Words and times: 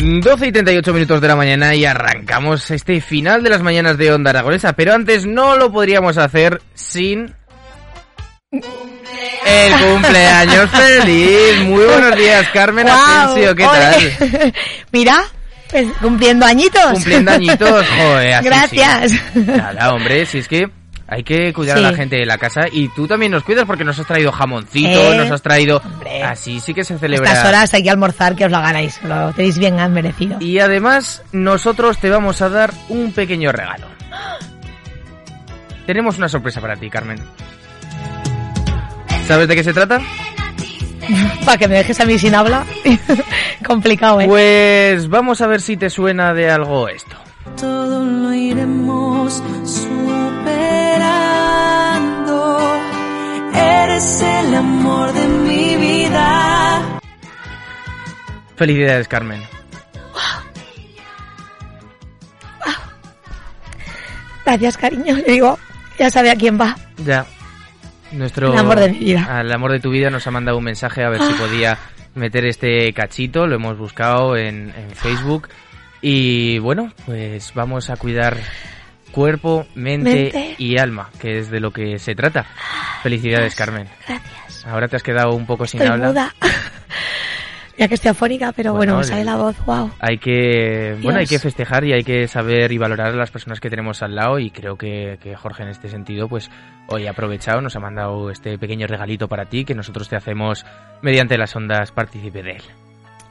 12 0.00 0.46
y 0.46 0.52
38 0.52 0.94
minutos 0.94 1.20
de 1.20 1.28
la 1.28 1.36
mañana 1.36 1.74
y 1.74 1.84
arrancamos 1.84 2.70
este 2.70 3.02
final 3.02 3.42
de 3.42 3.50
las 3.50 3.60
mañanas 3.60 3.98
de 3.98 4.10
Onda 4.10 4.30
Aragonesa, 4.30 4.72
pero 4.72 4.94
antes 4.94 5.26
no 5.26 5.56
lo 5.56 5.70
podríamos 5.70 6.16
hacer 6.16 6.62
sin... 6.72 7.34
El 8.50 9.72
cumpleaños 9.72 10.70
feliz. 11.04 11.60
Muy 11.64 11.84
buenos 11.84 12.16
días, 12.16 12.48
Carmen 12.48 12.86
wow, 12.86 12.94
Asensio, 12.94 13.54
¿qué 13.54 13.64
tal? 13.64 14.54
Mira, 14.92 15.22
pues, 15.70 15.88
cumpliendo 16.00 16.46
añitos. 16.46 16.92
Cumpliendo 16.92 17.32
añitos, 17.32 17.86
joder. 17.86 18.34
Así 18.34 18.44
Gracias. 18.46 19.12
Nada, 19.34 19.92
hombre, 19.92 20.24
si 20.24 20.38
es 20.38 20.48
que 20.48 20.70
hay 21.10 21.24
que 21.24 21.52
cuidar 21.52 21.76
a 21.78 21.80
la 21.80 21.92
gente 21.92 22.16
de 22.16 22.24
la 22.24 22.38
casa 22.38 22.62
y 22.70 22.88
tú 22.88 23.08
también 23.08 23.32
nos 23.32 23.42
cuidas 23.42 23.64
porque 23.64 23.82
nos 23.84 23.98
has 23.98 24.06
traído 24.06 24.30
jamoncito, 24.30 25.12
Eh, 25.12 25.16
nos 25.16 25.30
has 25.32 25.42
traído... 25.42 25.82
hombre. 25.84 26.22
Así 26.22 26.60
sí 26.60 26.72
que 26.72 26.84
se 26.84 26.96
celebra. 26.98 27.28
Estas 27.32 27.46
horas 27.48 27.74
hay 27.74 27.82
que 27.82 27.90
almorzar, 27.90 28.36
que 28.36 28.44
os 28.44 28.50
lo 28.52 28.60
ganáis. 28.60 29.02
Lo 29.02 29.32
tenéis 29.32 29.58
bien 29.58 29.74
merecido. 29.92 30.36
Y 30.40 30.60
además, 30.60 31.24
nosotros 31.32 31.98
te 31.98 32.10
vamos 32.10 32.40
a 32.42 32.48
dar 32.48 32.72
un 32.88 33.12
pequeño 33.12 33.50
regalo. 33.50 33.88
Tenemos 35.84 36.16
una 36.18 36.28
sorpresa 36.28 36.60
para 36.60 36.76
ti, 36.76 36.88
Carmen. 36.88 37.18
¿Sabes 39.26 39.48
de 39.48 39.56
qué 39.56 39.64
se 39.64 39.72
trata? 39.72 40.00
Para 41.44 41.58
que 41.58 41.66
me 41.66 41.74
dejes 41.76 41.98
a 42.00 42.04
mí 42.04 42.18
sin 42.18 42.34
habla. 42.36 42.64
Complicado, 43.66 44.20
¿eh? 44.20 44.26
Pues 44.26 45.08
vamos 45.08 45.40
a 45.40 45.48
ver 45.48 45.60
si 45.60 45.76
te 45.76 45.90
suena 45.90 46.32
de 46.34 46.50
algo 46.50 46.88
esto. 46.88 47.16
Todo 47.56 48.04
lo 48.04 48.32
iremos 48.32 49.42
Eres 53.90 54.22
el 54.22 54.54
amor 54.54 55.12
de 55.12 55.26
mi 55.26 55.76
vida. 55.76 57.00
Felicidades, 58.54 59.08
Carmen. 59.08 59.42
Gracias, 64.44 64.76
cariño. 64.76 65.16
Le 65.16 65.32
digo, 65.32 65.58
ya 65.98 66.08
sabe 66.08 66.30
a 66.30 66.36
quién 66.36 66.58
va. 66.58 66.76
Ya. 67.04 67.26
Nuestro 68.12 68.52
El 68.52 68.58
amor 68.58 68.78
de 68.78 68.90
mi 68.90 68.98
vida. 68.98 69.26
Al 69.28 69.52
amor 69.52 69.72
de 69.72 69.80
tu 69.80 69.90
vida 69.90 70.08
nos 70.08 70.26
ha 70.26 70.30
mandado 70.30 70.58
un 70.58 70.64
mensaje 70.64 71.04
a 71.04 71.08
ver 71.08 71.22
si 71.22 71.32
podía 71.34 71.76
meter 72.14 72.46
este 72.46 72.92
cachito. 72.92 73.46
Lo 73.46 73.56
hemos 73.56 73.76
buscado 73.76 74.36
en, 74.36 74.72
en 74.76 74.90
Facebook. 74.92 75.48
Y 76.00 76.58
bueno, 76.58 76.92
pues 77.06 77.52
vamos 77.54 77.90
a 77.90 77.96
cuidar 77.96 78.36
cuerpo, 79.10 79.66
mente, 79.74 80.10
Mente. 80.32 80.54
y 80.58 80.78
alma, 80.78 81.10
que 81.20 81.38
es 81.38 81.50
de 81.50 81.60
lo 81.60 81.70
que 81.70 81.98
se 81.98 82.14
trata. 82.14 82.46
Felicidades, 83.02 83.54
Carmen. 83.54 83.88
Gracias. 84.06 84.66
Ahora 84.66 84.88
te 84.88 84.96
has 84.96 85.02
quedado 85.02 85.34
un 85.34 85.46
poco 85.46 85.66
sin 85.66 85.80
Estoy 85.80 85.94
habla. 85.94 86.08
muda. 86.08 86.34
Mira 87.78 87.88
que 87.88 87.94
estoy 87.94 88.10
afónica, 88.10 88.52
pero 88.52 88.74
Bueno, 88.74 88.92
bueno, 88.96 89.08
sale 89.08 89.24
la 89.24 89.36
voz. 89.36 89.56
Wow. 89.64 89.90
Hay 90.00 90.18
que, 90.18 90.98
bueno, 91.02 91.18
hay 91.18 91.26
que 91.26 91.38
festejar 91.38 91.82
y 91.84 91.94
hay 91.94 92.02
que 92.04 92.28
saber 92.28 92.70
y 92.72 92.76
valorar 92.78 93.06
a 93.14 93.16
las 93.16 93.30
personas 93.30 93.58
que 93.58 93.70
tenemos 93.70 94.02
al 94.02 94.14
lado 94.14 94.38
y 94.38 94.50
creo 94.50 94.76
que, 94.76 95.18
que 95.22 95.34
Jorge 95.34 95.62
en 95.62 95.70
este 95.70 95.88
sentido, 95.88 96.28
pues 96.28 96.50
hoy 96.88 97.06
ha 97.06 97.12
aprovechado, 97.12 97.62
nos 97.62 97.76
ha 97.76 97.80
mandado 97.80 98.30
este 98.30 98.58
pequeño 98.58 98.86
regalito 98.86 99.28
para 99.28 99.46
ti 99.46 99.64
que 99.64 99.74
nosotros 99.74 100.10
te 100.10 100.16
hacemos 100.16 100.66
mediante 101.00 101.38
las 101.38 101.56
ondas 101.56 101.90
partícipe 101.90 102.42
de 102.42 102.50
él. 102.50 102.62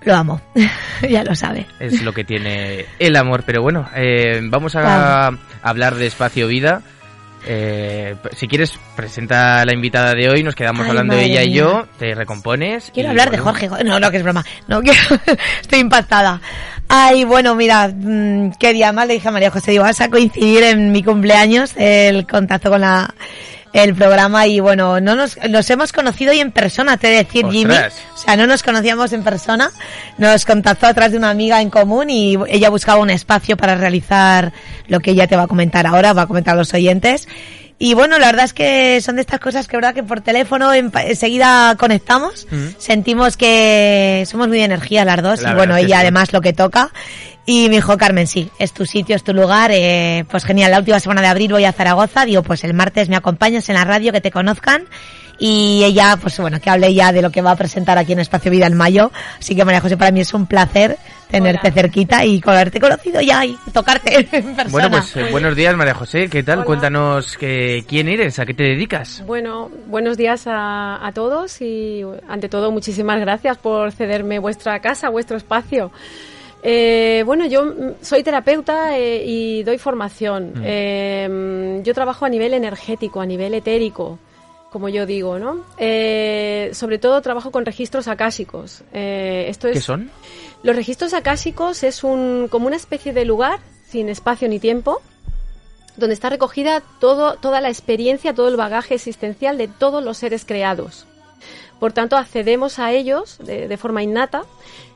Lo 0.02 0.16
amo. 0.16 0.42
ya 1.08 1.24
lo 1.24 1.36
sabe. 1.36 1.68
Es 1.80 2.02
lo 2.02 2.12
que 2.14 2.24
tiene 2.24 2.86
el 2.98 3.16
amor, 3.18 3.44
pero 3.46 3.62
bueno, 3.62 3.88
eh, 3.96 4.40
vamos 4.46 4.76
a 4.76 5.30
hablar 5.64 5.96
de 5.96 6.08
espacio 6.08 6.48
vida. 6.48 6.82
Eh, 7.46 8.16
si 8.36 8.48
quieres, 8.50 8.78
presenta 8.98 9.62
a 9.62 9.66
la 9.66 9.74
invitada 9.74 10.14
de 10.14 10.30
hoy, 10.30 10.44
nos 10.44 10.56
quedamos 10.56 10.84
Ay, 10.84 10.90
hablando 10.90 11.16
ella 11.16 11.42
y 11.44 11.54
yo, 11.54 11.88
te 11.98 12.14
recompones. 12.14 12.92
Quiero 12.94 13.10
hablar 13.10 13.32
de. 13.32 13.38
Jorge. 13.38 13.70
Jo- 13.70 13.78
No, 13.84 14.00
no, 14.00 14.12
que 14.12 14.18
es 14.18 14.24
broma. 14.24 14.44
No, 14.68 14.82
quiero... 14.84 15.00
estoy 15.62 15.80
impactada. 15.80 16.42
Ay, 16.90 17.24
bueno, 17.24 17.56
mira, 17.56 17.88
mm, 17.88 18.52
qué 18.60 18.74
día 18.74 18.92
más 18.92 19.08
le 19.08 19.14
dije 19.14 19.28
a 19.30 19.32
María 19.32 19.52
José, 19.52 19.72
digo, 19.72 19.84
vas 19.84 20.02
a 20.02 20.10
coincidir 20.10 20.64
en 20.64 20.92
mi 20.92 21.02
cumpleaños, 21.04 21.72
el 21.78 22.26
contacto 22.28 22.70
con 22.72 22.82
la 22.82 23.14
el 23.74 23.96
programa 23.96 24.48
y 24.48 24.60
bueno, 24.60 25.00
no 25.00 25.16
nos, 25.16 25.38
nos 25.50 25.70
hemos 25.70 25.92
conocido 25.92 26.34
y 26.34 26.40
en 26.40 26.52
persona, 26.52 26.98
te 26.98 27.08
decir, 27.08 27.46
Jimmy. 27.50 27.76
O 27.76 28.18
sea, 28.18 28.36
no 28.36 28.48
nos 28.48 28.64
conocíamos 28.64 29.14
en 29.14 29.24
persona, 29.24 29.72
nos 30.18 30.46
contactó 30.46 30.88
a 30.88 30.94
través 30.94 31.12
de 31.12 31.18
una 31.18 31.30
amiga 31.30 31.62
en 31.62 31.70
común 31.70 32.10
y 32.10 32.38
ella 32.48 32.70
buscaba 32.70 33.02
un 33.02 33.10
espacio 33.10 33.58
para 33.58 33.76
realizar 33.76 34.54
lo 34.88 35.00
que 35.00 35.12
ella 35.12 35.28
te 35.28 35.36
va 35.36 35.44
a 35.44 35.48
comentar 35.48 35.86
ahora, 35.88 36.14
va 36.14 36.24
a 36.24 36.28
comentar 36.28 36.56
a 36.56 36.58
los 36.58 36.74
oyentes. 36.74 37.28
Y 37.82 37.94
bueno, 37.94 38.20
la 38.20 38.26
verdad 38.28 38.44
es 38.46 38.54
que 38.54 39.00
son 39.02 39.16
de 39.16 39.22
estas 39.22 39.40
cosas 39.40 39.68
que 39.68 39.78
verdad 39.78 39.94
que 39.94 40.04
por 40.04 40.20
teléfono 40.20 40.74
en- 40.74 40.92
enseguida 40.94 41.76
conectamos, 41.80 42.46
Mm. 42.52 42.68
sentimos 42.78 43.38
que 43.38 44.26
somos 44.30 44.50
muy 44.50 44.58
de 44.58 44.66
energía 44.66 45.06
las 45.06 45.22
dos 45.24 45.42
La 45.42 45.52
y 45.52 45.54
bueno, 45.56 45.78
ella 45.78 45.88
sí. 45.96 46.02
además 46.02 46.34
lo 46.34 46.42
que 46.42 46.52
toca. 46.54 46.92
Y 47.46 47.70
me 47.70 47.76
dijo, 47.78 47.98
Carmen, 47.98 48.28
sí, 48.28 48.52
es 48.60 48.74
tu 48.74 48.86
sitio, 48.86 49.16
es 49.16 49.24
tu 49.24 49.34
lugar, 49.34 49.72
eh, 49.74 50.26
pues 50.30 50.44
genial, 50.44 50.72
la 50.72 50.80
última 50.80 51.00
semana 51.00 51.22
de 51.22 51.28
abril 51.30 51.54
voy 51.54 51.64
a 51.66 51.72
Zaragoza, 51.72 52.26
digo, 52.26 52.44
pues 52.44 52.64
el 52.66 52.74
martes 52.74 53.08
me 53.10 53.16
acompañas 53.16 53.70
en 53.70 53.76
la 53.76 53.86
radio, 53.86 54.12
que 54.12 54.22
te 54.22 54.30
conozcan. 54.30 54.84
Y 55.40 55.84
ella, 55.84 56.18
pues 56.22 56.38
bueno, 56.40 56.60
que 56.60 56.70
hable 56.70 56.94
ya 56.94 57.12
de 57.12 57.22
lo 57.22 57.32
que 57.32 57.42
va 57.42 57.52
a 57.52 57.56
presentar 57.56 57.98
aquí 57.98 58.14
en 58.14 58.20
Espacio 58.20 58.52
Vida 58.52 58.68
en 58.68 58.76
mayo. 58.76 59.12
Así 59.40 59.56
que 59.56 59.64
María 59.64 59.82
José, 59.82 59.98
para 59.98 60.12
mí 60.12 60.20
es 60.20 60.34
un 60.34 60.46
placer 60.46 60.98
tenerte 61.30 61.72
cerquita 61.72 62.26
y 62.26 62.42
haberte 62.44 62.80
conocido 62.80 63.22
ya 63.22 63.46
y 63.46 63.56
tocarte 63.72 64.28
en 64.32 64.56
persona. 64.56 64.70
Bueno, 64.70 64.90
pues 64.90 65.16
eh, 65.16 65.28
buenos 65.32 65.56
días, 65.56 65.76
María 65.76 65.94
José, 65.94 66.28
¿qué 66.28 66.42
tal? 66.42 66.66
Cuéntanos 66.66 67.38
que, 67.38 67.86
quién 67.88 68.10
eres, 68.10 68.40
a 68.40 68.46
qué 68.46 68.56
te 68.56 68.64
dedicas. 68.64 69.24
Bueno, 69.26 69.70
buenos 69.86 70.18
días 70.18 70.48
a, 70.48 71.06
a 71.06 71.12
todos 71.12 71.62
y 71.62 72.02
ante 72.28 72.50
todo 72.50 72.72
muchísimas 72.72 73.20
gracias 73.20 73.58
por 73.60 73.92
cederme 73.92 74.40
vuestra 74.40 74.80
casa, 74.80 75.10
vuestro 75.10 75.38
espacio. 75.38 75.92
Eh, 76.62 77.24
bueno, 77.26 77.46
yo 77.46 77.74
soy 78.02 78.24
terapeuta 78.24 78.98
eh, 78.98 79.24
y 79.26 79.64
doy 79.64 79.78
formación. 79.78 80.54
Mm. 80.56 80.62
Eh, 80.64 81.82
yo 81.84 81.94
trabajo 81.94 82.26
a 82.26 82.30
nivel 82.30 82.54
energético, 82.54 83.22
a 83.22 83.26
nivel 83.26 83.54
etérico, 83.54 84.20
como 84.72 84.90
yo 84.90 85.06
digo, 85.06 85.40
¿no? 85.40 85.64
Eh, 85.78 86.70
sobre 86.74 86.98
todo 87.00 87.22
trabajo 87.22 87.52
con 87.52 87.66
registros 87.66 88.08
acásicos. 88.08 88.84
Eh, 88.94 89.46
esto 89.50 89.68
es 89.68 89.74
¿Qué 89.74 89.82
son? 89.82 90.12
los 90.64 90.76
registros 90.76 91.14
acásicos 91.14 91.84
es 91.84 92.04
un, 92.04 92.48
como 92.50 92.68
una 92.68 92.76
especie 92.76 93.14
de 93.14 93.26
lugar 93.26 93.60
sin 93.88 94.10
espacio 94.10 94.48
ni 94.48 94.60
tiempo, 94.60 95.02
donde 95.98 96.14
está 96.14 96.30
recogida 96.30 96.82
todo, 97.00 97.36
toda 97.36 97.62
la 97.62 97.70
experiencia, 97.70 98.34
todo 98.34 98.48
el 98.48 98.56
bagaje 98.58 98.96
existencial 98.96 99.58
de 99.58 99.68
todos 99.68 100.04
los 100.04 100.18
seres 100.18 100.46
creados. 100.46 101.06
Por 101.80 101.92
tanto, 101.94 102.16
accedemos 102.18 102.78
a 102.80 102.92
ellos 102.92 103.38
de, 103.40 103.68
de 103.68 103.78
forma 103.78 104.04
innata. 104.04 104.44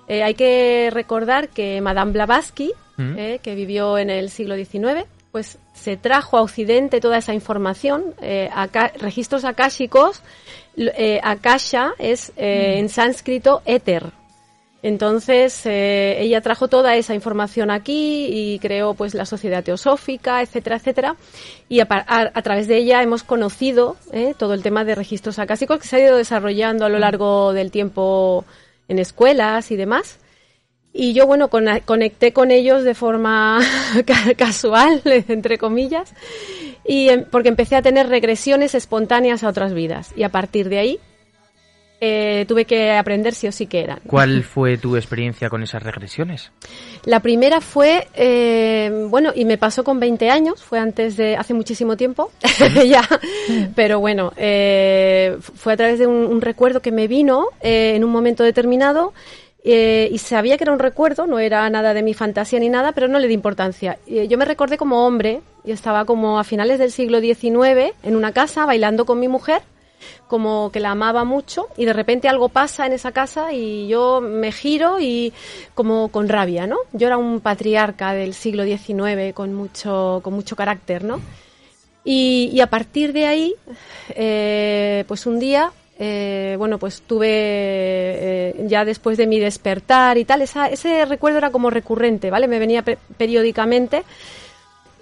Eh, 0.08 0.22
hay 0.22 0.34
que 0.36 0.90
recordar 0.92 1.50
que 1.50 1.82
Madame 1.82 2.12
Blavatsky, 2.12 2.74
Mm. 2.96 3.16
eh, 3.18 3.40
que 3.42 3.56
vivió 3.56 3.98
en 3.98 4.12
el 4.12 4.30
siglo 4.30 4.56
XIX, 4.56 5.06
pues 5.34 5.58
se 5.74 5.98
trajo 5.98 6.38
a 6.38 6.42
Occidente 6.44 7.02
toda 7.02 7.18
esa 7.18 7.34
información, 7.34 8.14
eh, 8.22 8.50
acá- 8.54 8.94
registros 9.00 9.44
akáshicos. 9.44 10.22
eh, 10.78 11.20
akasha 11.24 11.94
es 12.00 12.32
eh, 12.38 12.76
en 12.80 12.88
sánscrito 12.90 13.62
éter. 13.66 14.06
Entonces, 14.82 15.66
eh, 15.66 16.18
ella 16.20 16.42
trajo 16.42 16.68
toda 16.68 16.96
esa 16.98 17.14
información 17.14 17.72
aquí 17.72 18.28
y 18.30 18.60
creó 18.60 18.94
pues 18.96 19.14
la 19.14 19.26
sociedad 19.26 19.64
teosófica, 19.64 20.42
etcétera, 20.42 20.76
etcétera. 20.76 21.16
Y 21.70 21.80
a, 21.80 21.88
a- 21.90 22.32
a 22.34 22.42
través 22.42 22.68
de 22.68 22.78
ella 22.78 23.02
hemos 23.02 23.24
conocido 23.24 23.96
eh, 24.12 24.34
todo 24.38 24.54
el 24.54 24.62
tema 24.62 24.84
de 24.84 24.96
registros 24.96 25.40
acásicos 25.40 25.80
que 25.80 25.88
se 25.88 25.96
ha 25.96 26.00
ido 26.00 26.18
desarrollando 26.18 26.86
a 26.86 26.90
lo 26.90 27.00
largo 27.00 27.54
del 27.54 27.72
tiempo 27.72 28.46
en 28.88 29.00
escuelas 29.00 29.72
y 29.72 29.78
demás. 29.78 30.20
Y 30.94 31.14
yo, 31.14 31.26
bueno, 31.26 31.48
con- 31.50 31.66
conecté 31.86 32.34
con 32.34 32.52
ellos 32.52 32.84
de 32.84 32.94
forma 32.94 33.60
ca- 34.06 34.36
casual, 34.38 35.02
entre 35.06 35.58
comillas, 35.58 36.14
y 36.86 37.10
em- 37.10 37.26
porque 37.30 37.50
empecé 37.50 37.76
a 37.76 37.82
tener 37.82 38.08
regresiones 38.10 38.76
espontáneas 38.76 39.44
a 39.44 39.50
otras 39.50 39.74
vidas. 39.74 40.12
Y 40.16 40.24
a 40.24 40.30
partir 40.30 40.70
de 40.70 40.78
ahí 40.80 41.00
eh, 42.06 42.44
tuve 42.50 42.66
que 42.66 42.92
aprender 42.92 43.34
sí 43.34 43.48
o 43.48 43.52
sí 43.54 43.66
que 43.66 43.80
eran. 43.82 44.00
¿Cuál 44.06 44.44
fue 44.44 44.78
tu 44.78 44.98
experiencia 44.98 45.50
con 45.50 45.64
esas 45.64 45.82
regresiones? 45.82 46.52
La 47.06 47.22
primera 47.22 47.62
fue, 47.62 48.08
eh, 48.14 49.06
bueno, 49.10 49.32
y 49.34 49.46
me 49.46 49.58
pasó 49.58 49.84
con 49.86 50.00
20 50.02 50.30
años, 50.30 50.62
fue 50.62 50.80
antes 50.80 51.16
de, 51.16 51.38
hace 51.38 51.54
muchísimo 51.54 51.96
tiempo, 51.96 52.30
ya, 52.86 53.08
pero 53.74 54.00
bueno, 54.02 54.34
eh, 54.36 55.38
fue 55.56 55.74
a 55.74 55.78
través 55.78 55.98
de 56.00 56.08
un, 56.08 56.26
un 56.26 56.42
recuerdo 56.42 56.82
que 56.82 56.92
me 56.92 57.08
vino 57.08 57.48
eh, 57.62 57.94
en 57.96 58.04
un 58.04 58.12
momento 58.12 58.44
determinado 58.44 59.14
eh, 59.64 60.10
y 60.12 60.18
sabía 60.18 60.58
que 60.58 60.66
era 60.66 60.74
un 60.74 60.80
recuerdo, 60.80 61.26
no 61.26 61.40
era 61.40 61.70
nada 61.70 61.94
de 61.94 62.04
mi 62.04 62.14
fantasía 62.14 62.60
ni 62.60 62.70
nada, 62.70 62.92
pero 62.92 63.08
no 63.08 63.20
le 63.20 63.28
di 63.28 63.34
importancia. 63.34 63.98
Eh, 64.08 64.28
yo 64.28 64.38
me 64.38 64.46
recordé 64.46 64.78
como 64.78 65.06
hombre, 65.06 65.42
yo 65.64 65.74
estaba 65.74 66.06
como 66.06 66.40
a 66.40 66.44
finales 66.44 66.80
del 66.80 66.92
siglo 66.92 67.22
XIX 67.22 67.94
en 68.04 68.16
una 68.16 68.34
casa 68.34 68.66
bailando 68.66 69.06
con 69.06 69.20
mi 69.20 69.28
mujer 69.28 69.62
como 70.28 70.72
que 70.72 70.80
la 70.80 70.92
amaba 70.92 71.24
mucho 71.24 71.68
y 71.78 71.86
de 71.86 71.94
repente 71.94 72.28
algo 72.28 72.50
pasa 72.50 72.86
en 72.86 72.94
esa 72.94 73.12
casa 73.12 73.54
y 73.54 73.88
yo 73.88 74.20
me 74.20 74.52
giro 74.52 75.00
y 75.00 75.32
como 75.76 76.10
con 76.10 76.28
rabia, 76.28 76.68
¿no? 76.68 76.78
Yo 76.92 77.08
era 77.08 77.18
un 77.18 77.40
patriarca 77.40 78.14
del 78.14 78.34
siglo 78.34 78.64
XIX 78.64 79.34
con 79.34 79.54
mucho, 79.54 80.22
con 80.24 80.34
mucho 80.34 80.56
carácter, 80.56 81.04
¿no? 81.04 81.22
Y, 82.04 82.50
y 82.52 82.60
a 82.60 82.68
partir 82.68 83.14
de 83.14 83.28
ahí, 83.28 83.56
eh, 84.10 85.06
pues 85.08 85.26
un 85.26 85.40
día, 85.40 85.72
eh, 86.00 86.56
bueno, 86.58 86.78
pues 86.80 87.02
tuve, 87.02 87.28
eh, 87.30 88.66
ya 88.68 88.84
después 88.86 89.18
de 89.18 89.28
mi 89.28 89.40
despertar 89.40 90.18
y 90.18 90.26
tal, 90.26 90.42
esa, 90.42 90.68
ese 90.68 91.06
recuerdo 91.06 91.38
era 91.38 91.52
como 91.52 91.70
recurrente, 91.70 92.30
¿vale? 92.32 92.48
Me 92.48 92.60
venía 92.60 92.82
pe- 92.82 92.98
periódicamente 93.18 94.04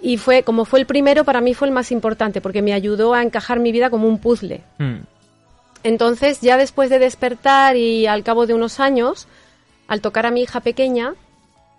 y 0.00 0.16
fue, 0.18 0.42
como 0.42 0.64
fue 0.64 0.80
el 0.80 0.86
primero, 0.86 1.24
para 1.24 1.40
mí 1.40 1.54
fue 1.54 1.68
el 1.68 1.74
más 1.74 1.92
importante 1.92 2.40
porque 2.40 2.60
me 2.62 2.72
ayudó 2.72 3.14
a 3.14 3.22
encajar 3.22 3.58
mi 3.60 3.72
vida 3.72 3.88
como 3.88 4.06
un 4.08 4.18
puzzle. 4.18 4.60
Mm. 4.78 4.96
Entonces, 5.84 6.40
ya 6.40 6.56
después 6.56 6.90
de 6.90 6.98
despertar 6.98 7.76
y 7.76 8.06
al 8.06 8.22
cabo 8.22 8.46
de 8.46 8.54
unos 8.54 8.78
años, 8.78 9.26
al 9.88 10.00
tocar 10.00 10.26
a 10.26 10.30
mi 10.30 10.42
hija 10.42 10.60
pequeña, 10.60 11.14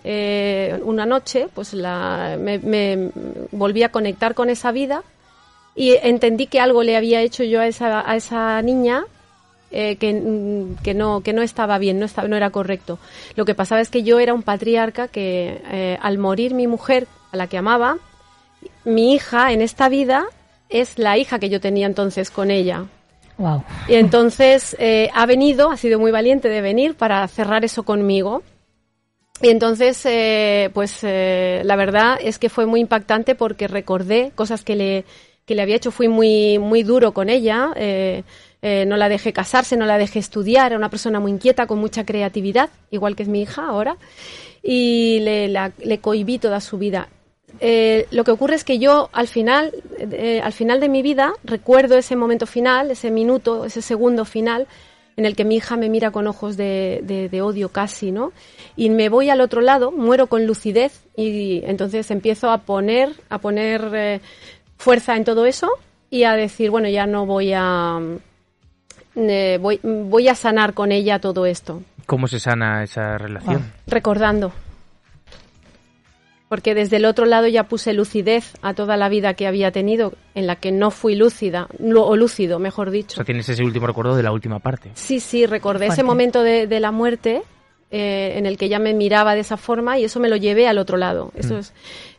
eh, 0.04 0.80
una 0.83 1.06
noche, 1.06 1.48
pues 1.54 1.74
la, 1.74 2.36
me, 2.39 2.60
me 2.60 3.12
volví 3.51 3.83
a 3.83 3.89
conectar 3.89 4.33
con 4.33 4.50
esa 4.50 4.71
vida 4.74 5.04
y 5.75 5.93
entendí 6.01 6.47
que 6.47 6.59
algo 6.59 6.83
le 6.83 6.95
había 6.95 7.21
hecho 7.21 7.43
yo 7.43 7.61
a 7.61 7.67
esa, 7.67 8.09
a 8.09 8.15
esa 8.15 8.61
niña 8.61 9.05
eh, 9.71 9.95
que, 9.95 10.13
mm, 10.13 10.83
que, 10.83 10.93
no, 10.93 11.21
que 11.21 11.33
no 11.33 11.41
estaba 11.41 11.77
bien, 11.79 11.99
no, 11.99 12.05
estaba, 12.05 12.27
no 12.27 12.35
era 12.35 12.51
correcto. 12.51 12.99
Lo 13.35 13.45
que 13.45 13.55
pasaba 13.55 13.81
es 13.81 13.89
que 13.89 14.03
yo 14.03 14.19
era 14.19 14.33
un 14.33 14.43
patriarca 14.43 15.07
que 15.07 15.61
eh, 15.71 15.97
al 16.01 16.17
morir 16.17 16.53
mi 16.53 16.67
mujer, 16.67 17.07
a 17.31 17.37
la 17.37 17.47
que 17.47 17.57
amaba, 17.57 17.97
mi 18.85 19.13
hija 19.13 19.51
en 19.51 19.61
esta 19.61 19.89
vida 19.89 20.25
es 20.69 20.99
la 20.99 21.17
hija 21.17 21.39
que 21.39 21.49
yo 21.49 21.59
tenía 21.59 21.87
entonces 21.87 22.29
con 22.29 22.51
ella. 22.51 22.85
Wow. 23.37 23.63
Y 23.87 23.95
entonces 23.95 24.75
eh, 24.79 25.09
ha 25.13 25.25
venido, 25.25 25.71
ha 25.71 25.77
sido 25.77 25.99
muy 25.99 26.11
valiente 26.11 26.49
de 26.49 26.61
venir 26.61 26.95
para 26.95 27.27
cerrar 27.27 27.65
eso 27.65 27.83
conmigo. 27.83 28.43
Y 29.41 29.49
entonces, 29.49 30.05
eh, 30.05 30.69
pues 30.73 30.99
eh, 31.03 31.61
la 31.65 31.75
verdad 31.75 32.17
es 32.21 32.37
que 32.37 32.49
fue 32.49 32.65
muy 32.65 32.79
impactante 32.79 33.35
porque 33.35 33.67
recordé 33.67 34.31
cosas 34.35 34.63
que 34.63 34.75
le, 34.75 35.05
que 35.45 35.55
le 35.55 35.61
había 35.61 35.75
hecho. 35.75 35.91
Fui 35.91 36.07
muy, 36.07 36.59
muy 36.59 36.83
duro 36.83 37.13
con 37.13 37.29
ella. 37.29 37.71
eh, 37.75 38.23
eh, 38.61 38.85
no 38.85 38.95
la 38.95 39.09
dejé 39.09 39.33
casarse, 39.33 39.75
no 39.75 39.85
la 39.85 39.97
dejé 39.97 40.19
estudiar. 40.19 40.67
Era 40.71 40.77
una 40.77 40.89
persona 40.89 41.19
muy 41.19 41.31
inquieta, 41.31 41.67
con 41.67 41.79
mucha 41.79 42.05
creatividad, 42.05 42.69
igual 42.91 43.15
que 43.15 43.23
es 43.23 43.29
mi 43.29 43.41
hija 43.41 43.67
ahora. 43.67 43.97
Y 44.61 45.19
le, 45.19 45.99
cohibí 45.99 46.39
toda 46.39 46.61
su 46.61 46.77
vida. 46.77 47.09
Eh, 47.59 48.07
lo 48.11 48.23
que 48.23 48.31
ocurre 48.31 48.55
es 48.55 48.63
que 48.63 48.79
yo 48.79 49.09
al 49.11 49.27
final, 49.27 49.73
al 50.41 50.53
final 50.53 50.79
de 50.79 50.89
mi 50.89 51.01
vida, 51.01 51.33
recuerdo 51.43 51.97
ese 51.97 52.15
momento 52.15 52.45
final, 52.47 52.89
ese 52.91 53.11
minuto, 53.11 53.65
ese 53.65 53.81
segundo 53.81 54.23
final, 54.25 54.65
en 55.17 55.25
el 55.25 55.35
que 55.35 55.45
mi 55.45 55.57
hija 55.57 55.75
me 55.77 55.89
mira 55.89 56.11
con 56.11 56.25
ojos 56.27 56.57
de, 56.57 57.01
de- 57.29 57.41
odio 57.41 57.69
casi, 57.69 58.11
¿no? 58.11 58.31
Y 58.75 58.89
me 58.89 59.09
voy 59.09 59.29
al 59.29 59.41
otro 59.41 59.61
lado, 59.61 59.91
muero 59.91 60.27
con 60.27 60.47
lucidez 60.47 61.03
y 61.15 61.61
entonces 61.65 62.09
empiezo 62.09 62.49
a 62.49 62.59
poner, 62.59 63.11
a 63.29 63.37
poner 63.37 64.21
fuerza 64.77 65.15
en 65.15 65.23
todo 65.23 65.45
eso 65.45 65.69
y 66.09 66.23
a 66.23 66.33
decir, 66.33 66.69
bueno, 66.71 66.87
ya 66.89 67.05
no 67.07 67.25
voy 67.25 67.53
a, 67.55 67.99
eh, 69.15 69.57
voy, 69.61 69.79
voy 69.83 70.27
a 70.27 70.35
sanar 70.35 70.73
con 70.73 70.91
ella 70.91 71.19
todo 71.19 71.45
esto 71.45 71.81
¿Cómo 72.05 72.27
se 72.27 72.39
sana 72.39 72.83
esa 72.83 73.17
relación? 73.17 73.71
recordando. 73.87 74.51
Porque 76.49 76.75
desde 76.75 76.97
el 76.97 77.05
otro 77.05 77.25
lado 77.25 77.47
ya 77.47 77.63
puse 77.63 77.93
lucidez 77.93 78.53
a 78.61 78.73
toda 78.75 78.95
la 78.95 79.09
vida 79.09 79.33
que 79.33 79.47
había 79.47 79.71
tenido, 79.71 80.13
en 80.35 80.45
la 80.45 80.57
que 80.57 80.71
no 80.71 80.91
fui 80.91 81.15
lúcida, 81.15 81.67
lo- 81.79 82.05
o 82.05 82.15
lúcido, 82.15 82.59
mejor 82.59 82.89
O 82.89 82.91
dicho. 82.91 83.15
sea, 83.15 83.23
tienes 83.25 83.49
ese 83.49 83.63
último 83.63 83.87
recuerdo 83.87 84.15
de 84.15 84.21
la 84.21 84.31
última 84.31 84.59
parte. 84.59 84.91
Sí, 84.93 85.19
sí, 85.19 85.47
recordé 85.47 85.87
ese 85.87 86.03
momento 86.03 86.43
de, 86.43 86.67
de 86.67 86.79
la 86.79 86.91
muerte 86.91 87.41
eh, 87.93 88.33
en 88.37 88.45
el 88.45 88.57
que 88.57 88.67
ya 88.67 88.79
me 88.79 88.93
miraba 88.93 89.35
de 89.35 89.41
esa 89.41 89.55
forma 89.55 89.97
y 89.97 90.03
eso 90.03 90.19
me 90.19 90.27
lo 90.27 90.35
llevé 90.35 90.67
al 90.67 90.77
otro 90.77 90.97
lado. 90.97 91.31
Eso 91.35 91.59
es, 91.59 91.71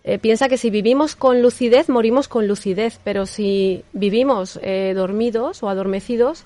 eh, 0.04 0.18
piensa 0.18 0.48
que 0.48 0.56
si 0.56 0.70
vivimos 0.70 1.16
con 1.16 1.42
lucidez, 1.42 1.88
morimos 1.88 2.28
con 2.28 2.46
lucidez, 2.46 3.00
pero 3.04 3.26
si 3.26 3.84
vivimos 3.92 4.58
eh, 4.62 4.92
dormidos 4.94 5.62
o 5.62 5.68
adormecidos, 5.68 6.44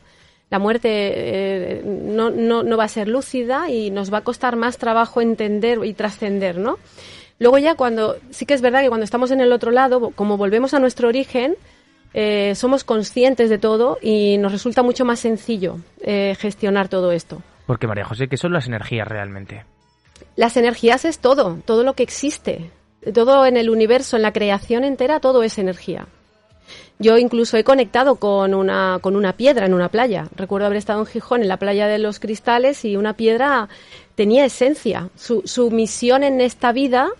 la 0.50 0.58
muerte 0.58 0.88
eh, 0.90 1.82
no, 1.84 2.30
no, 2.30 2.62
no 2.62 2.76
va 2.76 2.84
a 2.84 2.88
ser 2.88 3.06
lúcida 3.06 3.70
y 3.70 3.90
nos 3.90 4.12
va 4.12 4.18
a 4.18 4.24
costar 4.24 4.56
más 4.56 4.78
trabajo 4.78 5.20
entender 5.20 5.84
y 5.84 5.92
trascender, 5.92 6.56
¿no? 6.56 6.78
Luego 7.38 7.58
ya 7.58 7.74
cuando, 7.74 8.16
sí 8.30 8.46
que 8.46 8.54
es 8.54 8.62
verdad 8.62 8.80
que 8.82 8.88
cuando 8.88 9.04
estamos 9.04 9.30
en 9.30 9.40
el 9.40 9.52
otro 9.52 9.70
lado, 9.70 10.10
como 10.10 10.36
volvemos 10.36 10.74
a 10.74 10.80
nuestro 10.80 11.08
origen, 11.08 11.54
eh, 12.14 12.54
somos 12.56 12.82
conscientes 12.84 13.50
de 13.50 13.58
todo 13.58 13.98
y 14.00 14.38
nos 14.38 14.52
resulta 14.52 14.82
mucho 14.82 15.04
más 15.04 15.20
sencillo 15.20 15.76
eh, 16.00 16.34
gestionar 16.38 16.88
todo 16.88 17.12
esto. 17.12 17.42
Porque 17.68 17.86
María 17.86 18.06
José, 18.06 18.28
¿qué 18.28 18.38
son 18.38 18.54
las 18.54 18.66
energías 18.66 19.06
realmente? 19.06 19.66
Las 20.36 20.56
energías 20.56 21.04
es 21.04 21.18
todo, 21.18 21.58
todo 21.66 21.82
lo 21.84 21.92
que 21.92 22.02
existe. 22.02 22.70
Todo 23.12 23.44
en 23.44 23.58
el 23.58 23.68
universo, 23.68 24.16
en 24.16 24.22
la 24.22 24.32
creación 24.32 24.84
entera, 24.84 25.20
todo 25.20 25.42
es 25.42 25.58
energía. 25.58 26.06
Yo 26.98 27.18
incluso 27.18 27.58
he 27.58 27.64
conectado 27.64 28.16
con 28.16 28.54
una, 28.54 29.00
con 29.02 29.16
una 29.16 29.34
piedra 29.34 29.66
en 29.66 29.74
una 29.74 29.90
playa. 29.90 30.28
Recuerdo 30.34 30.64
haber 30.64 30.78
estado 30.78 31.00
en 31.00 31.06
Gijón, 31.08 31.42
en 31.42 31.48
la 31.48 31.58
playa 31.58 31.86
de 31.88 31.98
los 31.98 32.20
cristales, 32.20 32.86
y 32.86 32.96
una 32.96 33.12
piedra 33.12 33.68
tenía 34.14 34.46
esencia. 34.46 35.10
Su, 35.14 35.42
su 35.44 35.70
misión 35.70 36.22
en 36.22 36.40
esta 36.40 36.72
vida 36.72 37.10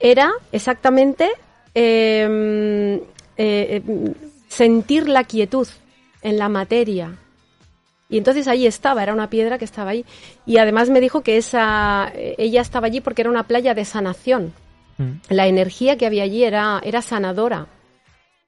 era 0.00 0.32
exactamente 0.50 1.30
eh, 1.72 3.00
eh, 3.36 3.82
eh, 3.86 4.12
sentir 4.48 5.08
la 5.08 5.22
quietud 5.22 5.68
en 6.20 6.36
la 6.36 6.48
materia. 6.48 7.16
Y 8.08 8.18
entonces 8.18 8.46
ahí 8.48 8.66
estaba, 8.66 9.02
era 9.02 9.12
una 9.12 9.30
piedra 9.30 9.58
que 9.58 9.64
estaba 9.64 9.90
ahí. 9.90 10.04
Y 10.46 10.58
además 10.58 10.90
me 10.90 11.00
dijo 11.00 11.22
que 11.22 11.36
esa, 11.36 12.12
eh, 12.14 12.34
ella 12.38 12.60
estaba 12.60 12.86
allí 12.86 13.00
porque 13.00 13.22
era 13.22 13.30
una 13.30 13.44
playa 13.44 13.74
de 13.74 13.84
sanación. 13.84 14.52
Mm. 14.98 15.10
La 15.30 15.46
energía 15.46 15.96
que 15.96 16.06
había 16.06 16.22
allí 16.24 16.44
era, 16.44 16.80
era 16.84 17.02
sanadora. 17.02 17.66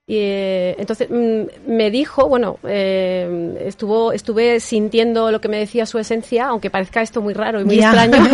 Y, 0.09 0.19
eh, 0.19 0.77
entonces 0.79 1.09
mm, 1.11 1.69
me 1.73 1.91
dijo, 1.91 2.29
bueno, 2.29 2.61
eh, 2.63 3.57
estuvo, 3.65 4.13
estuve 4.13 4.61
sintiendo 4.61 5.33
lo 5.33 5.41
que 5.41 5.49
me 5.49 5.59
decía 5.59 5.85
su 5.85 5.99
esencia, 5.99 6.47
aunque 6.47 6.71
parezca 6.71 7.03
esto 7.03 7.21
muy 7.21 7.35
raro 7.35 7.61
y 7.61 7.65
muy 7.65 7.77
Ya. 7.79 7.89
extraño. 7.89 8.25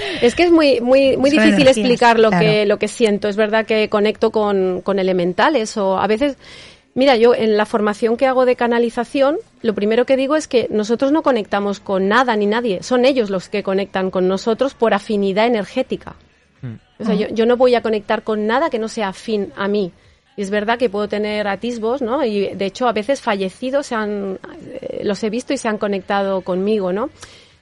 es 0.20 0.34
que 0.34 0.42
es 0.44 0.50
muy, 0.50 0.80
muy, 0.80 1.16
muy 1.16 1.30
Son 1.30 1.38
difícil 1.38 1.62
energías, 1.62 1.76
explicar 1.76 2.18
lo 2.18 2.30
claro. 2.30 2.44
que, 2.44 2.66
lo 2.66 2.78
que 2.78 2.88
siento. 2.88 3.28
Es 3.28 3.36
verdad 3.36 3.66
que 3.66 3.88
conecto 3.88 4.32
con, 4.32 4.80
con 4.80 4.98
elementales 4.98 5.76
o 5.76 5.96
a 5.96 6.08
veces, 6.08 6.36
mira, 6.94 7.16
yo 7.16 7.34
en 7.34 7.56
la 7.56 7.66
formación 7.66 8.16
que 8.16 8.26
hago 8.26 8.44
de 8.44 8.56
canalización, 8.56 9.38
lo 9.62 9.74
primero 9.74 10.06
que 10.06 10.16
digo 10.16 10.36
es 10.36 10.48
que 10.48 10.68
nosotros 10.70 11.12
no 11.12 11.22
conectamos 11.22 11.80
con 11.80 12.08
nada 12.08 12.36
ni 12.36 12.46
nadie, 12.46 12.82
son 12.82 13.04
ellos 13.04 13.30
los 13.30 13.48
que 13.48 13.62
conectan 13.62 14.10
con 14.10 14.28
nosotros 14.28 14.74
por 14.74 14.94
afinidad 14.94 15.46
energética. 15.46 16.16
O 16.98 17.04
sea, 17.04 17.16
yo, 17.16 17.26
yo 17.30 17.46
no 17.46 17.56
voy 17.56 17.74
a 17.74 17.82
conectar 17.82 18.22
con 18.22 18.46
nada 18.46 18.70
que 18.70 18.78
no 18.78 18.86
sea 18.86 19.08
afín 19.08 19.52
a 19.56 19.66
mí. 19.66 19.90
Y 20.36 20.42
es 20.42 20.50
verdad 20.50 20.78
que 20.78 20.88
puedo 20.88 21.08
tener 21.08 21.46
atisbos, 21.46 22.00
¿no? 22.00 22.24
Y 22.24 22.54
de 22.54 22.66
hecho 22.66 22.88
a 22.88 22.92
veces 22.92 23.20
fallecidos 23.20 23.86
se 23.86 23.94
han, 23.94 24.38
eh, 24.80 25.00
los 25.02 25.22
he 25.24 25.30
visto 25.30 25.52
y 25.52 25.58
se 25.58 25.68
han 25.68 25.78
conectado 25.78 26.40
conmigo, 26.40 26.92
¿no? 26.92 27.10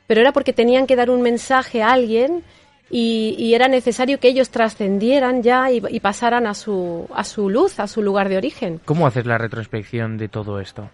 Pero 0.06 0.20
era 0.20 0.32
porque 0.32 0.52
tenían 0.52 0.86
que 0.86 0.96
dar 0.96 1.10
un 1.10 1.22
mensaje 1.22 1.82
a 1.82 1.92
alguien 1.92 2.44
y, 2.90 3.36
y 3.38 3.54
era 3.54 3.68
necesario 3.68 4.18
que 4.20 4.28
ellos 4.28 4.50
trascendieran 4.50 5.42
ya 5.42 5.70
y, 5.70 5.80
y 5.88 6.00
pasaran 6.00 6.46
a 6.46 6.54
su, 6.54 7.08
a 7.14 7.24
su 7.24 7.48
luz, 7.48 7.78
a 7.80 7.86
su 7.86 8.02
lugar 8.02 8.28
de 8.28 8.36
origen. 8.36 8.80
¿Cómo 8.84 9.06
haces 9.06 9.26
la 9.26 9.38
retrospección 9.38 10.18
de 10.18 10.28
todo 10.28 10.60
esto? 10.60 10.90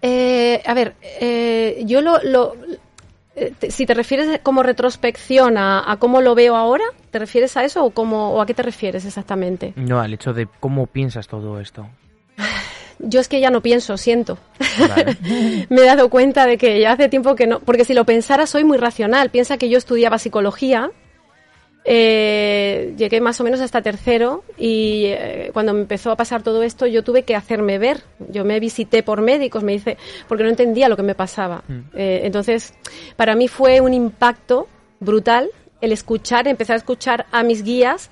Eh, 0.00 0.62
a 0.66 0.74
ver, 0.74 0.94
eh, 1.20 1.82
yo 1.84 2.00
lo, 2.00 2.20
lo- 2.22 2.54
eh, 3.36 3.52
te- 3.58 3.70
si 3.70 3.86
te 3.86 3.94
refieres 3.94 4.40
como 4.42 4.62
retrospección 4.62 5.56
a, 5.56 5.90
a 5.90 5.96
cómo 5.98 6.20
lo 6.20 6.34
veo 6.34 6.56
ahora, 6.56 6.84
¿te 7.10 7.18
refieres 7.18 7.56
a 7.56 7.64
eso 7.64 7.84
o, 7.84 7.90
cómo, 7.90 8.30
o 8.34 8.40
a 8.40 8.46
qué 8.46 8.54
te 8.54 8.62
refieres 8.62 9.04
exactamente? 9.04 9.72
No, 9.76 10.00
al 10.00 10.12
hecho 10.12 10.32
de 10.32 10.48
cómo 10.60 10.86
piensas 10.86 11.28
todo 11.28 11.60
esto. 11.60 11.86
Yo 12.98 13.20
es 13.20 13.28
que 13.28 13.40
ya 13.40 13.50
no 13.50 13.60
pienso, 13.62 13.96
siento. 13.96 14.38
Vale. 14.78 15.16
Me 15.68 15.82
he 15.82 15.86
dado 15.86 16.08
cuenta 16.08 16.46
de 16.46 16.56
que 16.58 16.80
ya 16.80 16.92
hace 16.92 17.08
tiempo 17.08 17.34
que 17.34 17.46
no, 17.46 17.60
porque 17.60 17.84
si 17.84 17.94
lo 17.94 18.04
pensara 18.04 18.46
soy 18.46 18.64
muy 18.64 18.78
racional. 18.78 19.30
Piensa 19.30 19.58
que 19.58 19.68
yo 19.68 19.78
estudiaba 19.78 20.18
psicología 20.18 20.90
Eh, 21.84 22.94
llegué 22.96 23.20
más 23.20 23.40
o 23.40 23.44
menos 23.44 23.60
hasta 23.60 23.82
tercero 23.82 24.44
y 24.56 25.06
eh, 25.06 25.50
cuando 25.52 25.74
me 25.74 25.80
empezó 25.80 26.12
a 26.12 26.16
pasar 26.16 26.40
todo 26.44 26.62
esto 26.62 26.86
yo 26.86 27.02
tuve 27.02 27.24
que 27.24 27.34
hacerme 27.34 27.78
ver. 27.78 28.02
Yo 28.30 28.44
me 28.44 28.60
visité 28.60 29.02
por 29.02 29.20
médicos, 29.20 29.64
me 29.64 29.74
hice 29.74 29.98
porque 30.28 30.44
no 30.44 30.50
entendía 30.50 30.88
lo 30.88 30.96
que 30.96 31.02
me 31.02 31.16
pasaba. 31.16 31.64
Eh, 31.94 32.20
entonces, 32.22 32.72
para 33.16 33.34
mí 33.34 33.48
fue 33.48 33.80
un 33.80 33.94
impacto 33.94 34.68
brutal 35.00 35.50
el 35.80 35.90
escuchar, 35.90 36.46
empezar 36.46 36.74
a 36.74 36.78
escuchar 36.78 37.26
a 37.32 37.42
mis 37.42 37.64
guías. 37.64 38.10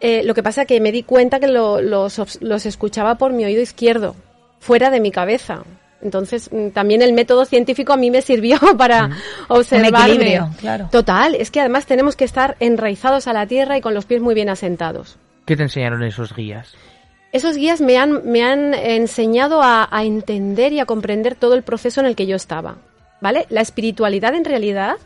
Eh, 0.00 0.22
lo 0.24 0.34
que 0.34 0.42
pasa 0.42 0.64
que 0.64 0.80
me 0.80 0.92
di 0.92 1.02
cuenta 1.02 1.40
que 1.40 1.48
lo- 1.48 1.80
los, 1.80 2.18
escuchaba 2.66 3.16
por 3.16 3.32
mi 3.32 3.44
oído 3.44 3.60
izquierdo, 3.62 4.14
fuera 4.60 4.90
de 4.90 5.00
mi 5.00 5.10
cabeza. 5.10 5.64
Entonces, 6.00 6.50
mm, 6.52 6.68
también 6.68 7.02
el 7.02 7.12
método 7.12 7.44
científico 7.44 7.92
a 7.92 7.96
mí 7.96 8.10
me 8.10 8.22
sirvió 8.22 8.58
para 8.78 9.10
observarme. 9.48 9.98
equilibrio, 10.14 10.50
claro. 10.60 10.88
Total, 10.92 11.34
es 11.34 11.50
que 11.50 11.60
además 11.60 11.86
tenemos 11.86 12.14
que 12.14 12.24
estar 12.24 12.56
enraizados 12.60 13.26
a 13.26 13.32
la 13.32 13.46
tierra 13.46 13.76
y 13.76 13.80
con 13.80 13.94
los 13.94 14.04
pies 14.06 14.20
muy 14.22 14.34
bien 14.34 14.48
asentados. 14.48 15.18
¿Qué 15.44 15.56
te 15.56 15.64
enseñaron 15.64 16.02
esos 16.04 16.34
guías? 16.34 16.74
Esos 17.32 17.56
guías 17.56 17.80
me 17.80 17.98
han, 17.98 18.22
me 18.30 18.42
han 18.44 18.72
enseñado 18.74 19.60
a, 19.62 19.88
a 19.90 20.04
entender 20.04 20.72
y 20.72 20.80
a 20.80 20.86
comprender 20.86 21.34
todo 21.34 21.54
el 21.54 21.62
proceso 21.62 22.00
en 22.00 22.06
el 22.06 22.14
que 22.16 22.26
yo 22.26 22.36
estaba. 22.36 22.76
¿Vale? 23.20 23.46
La 23.50 23.60
espiritualidad 23.62 24.34
en 24.34 24.44
realidad 24.44 24.96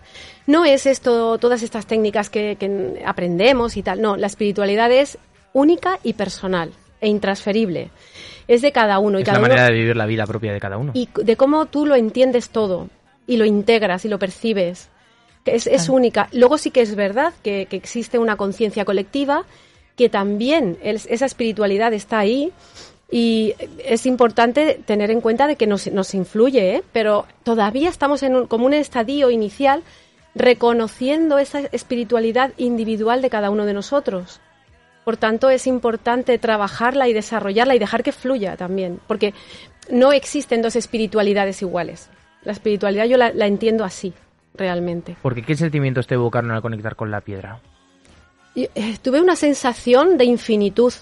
no 0.47 0.64
es 0.66 0.85
esto, 0.87 1.38
todas 1.38 1.62
estas 1.62 1.87
técnicas 1.87 2.28
que, 2.28 2.57
que 2.61 3.02
aprendemos 3.07 3.76
y 3.76 3.83
tal. 3.83 4.02
No, 4.02 4.16
la 4.16 4.26
espiritualidad 4.26 4.90
es 4.92 5.16
única 5.54 5.99
y 6.02 6.12
personal 6.12 6.73
e 7.00 7.09
intransferible. 7.09 7.90
Es 8.49 8.61
de 8.61 8.71
cada 8.73 8.99
uno. 8.99 9.19
Y 9.19 9.23
Es 9.23 9.26
cada 9.26 9.38
la 9.38 9.45
uno- 9.45 9.49
manera 9.54 9.66
de 9.69 9.73
vivir 9.73 9.97
la 9.97 10.07
vida 10.07 10.26
propia 10.26 10.52
de 10.52 10.61
cada 10.61 10.76
uno. 10.76 10.92
y 10.95 11.09
de 11.14 11.37
cómo 11.37 11.66
tú 11.66 11.87
lo 11.87 11.95
entiendes 11.95 12.50
todo 12.50 12.88
y 13.26 13.37
lo 13.38 13.45
integras 13.47 14.04
y 14.04 14.09
lo 14.09 14.19
percibes. 14.19 14.88
Que 15.45 15.54
Es, 15.57 15.66
es 15.66 15.88
única. 15.88 16.28
Luego 16.33 16.59
sí 16.59 16.71
que 16.71 16.83
es 16.83 16.95
verdad 16.95 17.33
que, 17.42 17.66
que 17.66 17.76
existe 17.76 18.19
una 18.19 18.37
conciencia 18.37 18.85
colectiva, 18.85 19.45
que 19.97 20.09
también 20.09 20.76
es- 20.83 21.07
esa 21.07 21.25
espiritualidad 21.26 21.92
está 21.95 22.19
ahí 22.19 22.52
y 23.12 23.54
es 23.85 24.07
importante 24.07 24.81
tener 24.87 25.11
en 25.11 25.21
cuenta 25.21 25.47
de 25.47 25.57
que 25.57 25.66
nos, 25.66 25.87
nos 25.92 26.14
influye, 26.14 26.76
¿eh? 26.76 26.83
pero 26.92 27.26
todavía 27.42 27.90
estamos 27.90 28.23
en 28.23 28.35
un, 28.35 28.47
como 28.47 28.64
un 28.64 28.73
estadio 28.73 29.31
inicial 29.31 29.83
reconociendo 30.35 31.38
esa 31.38 31.61
espiritualidad 31.73 32.52
individual 32.57 33.21
de 33.21 33.28
cada 33.28 33.50
uno 33.50 33.66
de 33.66 33.75
nosotros. 33.75 34.40
Por 35.04 35.19
tanto, 35.19 35.50
es 35.50 35.66
importante 35.66 36.38
trabajarla 36.38 37.07
y 37.07 37.12
desarrollarla 37.12 37.75
y 37.75 37.78
dejar 37.78 38.02
que 38.02 38.12
fluya 38.12 38.57
también, 38.57 38.99
porque 39.07 39.35
no 39.90 40.12
existen 40.12 40.62
dos 40.62 40.75
espiritualidades 40.75 41.61
iguales. 41.61 42.09
La 42.45 42.52
espiritualidad 42.52 43.04
yo 43.04 43.19
la, 43.19 43.31
la 43.35 43.47
entiendo 43.47 43.85
así, 43.85 44.14
realmente. 44.54 45.16
Porque 45.21 45.42
¿qué 45.42 45.54
sentimientos 45.54 46.07
te 46.07 46.14
evocaron 46.14 46.50
al 46.50 46.62
conectar 46.62 46.97
con 46.97 47.11
la 47.11 47.21
piedra? 47.21 47.61
Eh, 48.54 48.97
tuve 49.02 49.21
una 49.21 49.37
sensación 49.37 50.16
de 50.16 50.25
infinitud, 50.25 50.95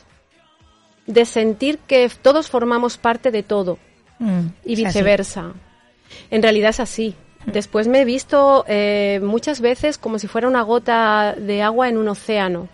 de 1.13 1.25
sentir 1.25 1.79
que 1.79 2.11
todos 2.23 2.49
formamos 2.49 2.97
parte 2.99 3.31
de 3.31 3.43
todo 3.43 3.79
Mm, 4.19 4.49
y 4.67 4.77
viceversa. 4.77 5.53
En 6.31 6.43
realidad 6.43 6.71
es 6.71 6.81
así. 6.81 7.15
Después 7.47 7.89
me 7.89 8.03
he 8.03 8.05
visto 8.05 8.65
eh, 8.69 9.19
muchas 9.23 9.63
veces 9.63 9.97
como 9.97 10.19
si 10.19 10.27
fuera 10.27 10.47
una 10.47 10.61
gota 10.61 11.35
de 11.39 11.63
agua 11.63 11.89
en 11.89 11.97
un 11.97 12.07
océano. 12.09 12.69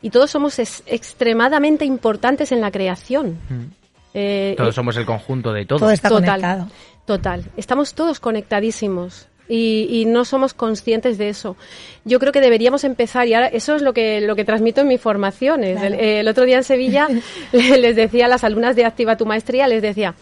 Y 0.00 0.10
todos 0.10 0.30
somos 0.30 0.60
es- 0.60 0.84
extremadamente 0.86 1.84
importantes 1.84 2.52
en 2.52 2.60
la 2.60 2.70
creación. 2.70 3.36
Eh, 4.14 4.54
Todos 4.56 4.70
eh, 4.70 4.76
somos 4.76 4.96
el 4.96 5.04
conjunto 5.06 5.52
de 5.52 5.66
todo. 5.66 5.80
Todo 5.80 5.90
está 5.90 6.08
Total. 6.08 6.40
conectado. 6.40 6.68
Total. 7.04 7.44
Estamos 7.56 7.94
todos 7.94 8.20
conectadísimos. 8.20 9.26
Y, 9.52 9.88
y 9.90 10.04
no 10.04 10.24
somos 10.24 10.54
conscientes 10.54 11.18
de 11.18 11.28
eso. 11.28 11.56
Yo 12.04 12.20
creo 12.20 12.30
que 12.32 12.40
deberíamos 12.40 12.84
empezar, 12.84 13.26
y 13.26 13.34
ahora 13.34 13.48
eso 13.48 13.74
es 13.74 13.82
lo 13.82 13.92
que, 13.92 14.20
lo 14.20 14.36
que 14.36 14.44
transmito 14.44 14.80
en 14.80 14.86
mis 14.88 15.00
formaciones. 15.00 15.76
Claro. 15.78 15.94
El, 15.96 16.00
el 16.00 16.28
otro 16.28 16.44
día 16.44 16.56
en 16.58 16.62
Sevilla 16.64 17.08
le- 17.52 17.78
les 17.78 17.96
decía 17.96 18.26
a 18.26 18.28
las 18.28 18.44
alumnas 18.44 18.76
de 18.76 18.84
Activa 18.84 19.16
tu 19.16 19.26
Maestría, 19.26 19.66
les 19.66 19.82
decía, 19.82 20.14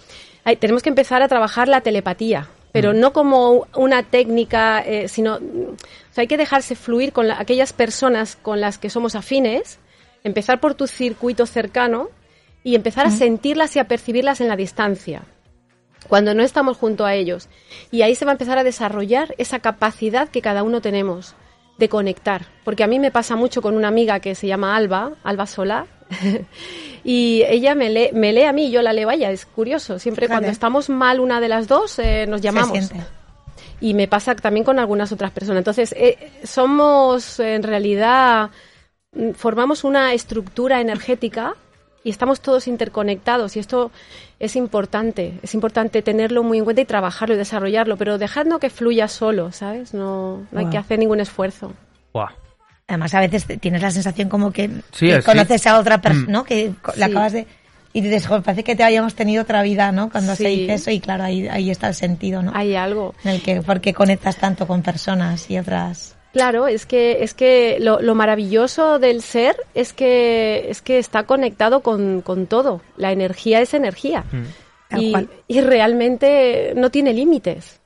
"Ay, 0.45 0.57
tenemos 0.57 0.83
que 0.83 0.89
empezar 0.89 1.21
a 1.21 1.29
trabajar 1.29 1.69
la 1.69 1.83
telepatía, 1.83 2.49
pero 2.73 2.95
no 2.95 3.13
como 3.13 3.67
una 3.77 4.03
técnica, 4.03 4.81
eh, 4.81 5.09
sino, 5.09 5.35
o 5.35 6.13
sea, 6.13 6.23
hay 6.23 6.27
que 6.27 6.37
dejarse 6.39 6.75
fluir 6.75 7.13
con 7.13 7.29
la- 7.29 7.39
aquellas 7.39 7.75
personas 7.75 8.35
con 8.41 8.61
las 8.63 8.79
que 8.79 8.89
somos 8.89 9.15
afines, 9.15 9.79
empezar 10.25 10.59
por 10.59 10.75
tu 10.75 10.87
circuito 10.87 11.45
cercano 11.45 12.09
y 12.65 12.75
empezar 12.77 13.07
a 13.07 13.11
sentirlas 13.11 13.77
y 13.77 13.79
a 13.79 13.85
percibirlas 13.85 14.41
en 14.41 14.49
la 14.49 14.57
distancia 14.57 15.23
cuando 16.07 16.35
no 16.35 16.43
estamos 16.43 16.77
junto 16.77 17.05
a 17.05 17.15
ellos. 17.15 17.49
Y 17.91 18.03
ahí 18.03 18.15
se 18.15 18.25
va 18.25 18.33
a 18.33 18.35
empezar 18.35 18.59
a 18.59 18.65
desarrollar 18.65 19.35
esa 19.39 19.59
capacidad 19.59 20.29
que 20.29 20.43
cada 20.43 20.63
uno 20.63 20.81
tenemos 20.81 21.35
de 21.79 21.89
conectar. 21.89 22.47
Porque 22.65 22.85
a 22.85 22.87
mí 22.87 22.99
me 22.99 23.11
pasa 23.11 23.37
mucho 23.37 23.63
con 23.63 23.75
una 23.75 23.89
amiga 23.89 24.21
que 24.21 24.35
se 24.35 24.47
llama 24.47 24.77
Alba, 24.77 25.13
Alba 25.23 25.47
Solá, 25.47 25.87
y 27.05 27.43
ella 27.49 27.75
me 27.75 27.91
lee, 27.91 28.11
me 28.13 28.33
lee 28.33 28.45
a 28.45 28.53
mí 28.53 28.67
y 28.67 28.71
yo 28.71 28.83
la 28.83 28.93
leo 28.93 29.09
a 29.09 29.15
ella. 29.15 29.31
Es 29.31 29.47
curioso. 29.47 29.99
Siempre 29.99 30.29
cuando 30.29 30.49
estamos 30.49 30.89
mal 30.89 31.21
una 31.21 31.41
de 31.41 31.49
las 31.49 31.69
dos, 31.69 31.99
eh, 31.99 32.27
nos 32.27 32.41
llamamos. 32.41 32.91
Y 33.81 33.95
me 33.95 34.09
pasa 34.09 34.35
también 34.35 34.65
con 34.65 34.79
algunas 34.81 35.13
otras 35.13 35.31
personas. 35.31 35.61
Entonces, 35.61 35.93
eh, 35.97 36.33
somos 36.43 37.39
en 37.39 37.63
realidad, 37.63 38.51
mm, 39.13 39.33
formamos 39.33 39.85
una 39.85 40.15
estructura 40.15 40.81
energética 40.81 41.55
y 42.05 42.11
estamos 42.11 42.41
todos 42.41 42.69
interconectados. 42.69 43.57
Y 43.57 43.59
esto 43.61 43.91
es 44.39 44.57
importante. 44.57 45.39
Es 45.43 45.55
importante 45.55 46.01
tenerlo 46.03 46.43
muy 46.43 46.59
en 46.59 46.65
cuenta 46.65 46.83
y 46.83 46.85
trabajarlo 46.85 47.35
y 47.35 47.39
desarrollarlo, 47.39 47.97
pero 47.97 48.19
dejando 48.19 48.59
que 48.59 48.71
fluya 48.71 49.09
solo, 49.09 49.53
¿sabes? 49.53 49.95
No, 49.95 50.47
no 50.51 50.61
hay 50.61 50.67
que 50.67 50.79
hacer 50.79 50.99
ningún 50.99 51.21
esfuerzo. 51.21 51.73
Además, 52.91 53.13
a 53.15 53.21
veces 53.21 53.47
tienes 53.61 53.83
la 53.83 53.91
sensación 53.91 54.31
como 54.31 54.51
que, 54.51 54.69
Sí, 54.93 55.07
que 55.09 55.17
es- 55.17 55.25
conoces 55.25 55.67
a 55.67 55.79
otra 55.79 56.01
persona, 56.01 56.27
Mm. 56.27 56.33
¿no? 56.33 56.45
Que 56.45 56.73
la 56.97 57.07
Sí. 57.07 57.11
acabas 57.13 57.33
de... 57.35 57.47
Y 57.93 58.01
dices, 58.01 58.27
"Joder, 58.27 58.43
parece 58.43 58.65
que 58.65 58.77
te 58.77 58.83
hayamos 58.85 59.15
tenido 59.15 59.43
otra 59.43 59.63
vida, 59.63 59.93
¿no? 59.93 60.11
Cuando 60.11 60.35
se 60.37 60.45
Sí. 60.45 60.61
dice 60.61 60.75
eso 60.75 60.91
y 60.91 61.01
claro, 61.01 61.25
ahí, 61.25 61.49
ahí 61.49 61.71
está 61.71 61.89
el 61.89 61.95
sentido, 61.95 62.43
¿no? 62.43 62.53
Hay 62.55 62.75
algo. 62.77 63.15
En 63.25 63.33
el 63.33 63.43
que, 63.43 63.61
¿por 63.63 63.81
qué 63.81 63.93
conectas 63.93 64.37
tanto 64.37 64.67
con 64.67 64.83
personas 64.83 65.51
y 65.51 65.59
otras? 65.59 66.17
Claro, 66.33 66.67
es 66.69 66.85
que 66.87 67.23
es 67.25 67.33
que 67.35 67.79
lo, 67.81 68.01
lo 68.01 68.15
maravilloso 68.15 68.99
del 68.99 69.23
ser 69.23 69.57
es 69.75 69.93
que 69.93 70.67
es 70.71 70.83
que 70.83 70.99
está 70.99 71.25
conectado 71.25 71.81
con, 71.81 72.21
con 72.21 72.47
todo. 72.47 72.83
La 72.97 73.13
energía 73.13 73.61
es 73.61 73.73
energía. 73.75 74.25
Tal 74.89 75.01
Y, 75.03 75.15
y 75.49 75.61
realmente 75.63 76.73
no 76.77 76.91
tiene 76.91 77.13
límites. 77.15 77.81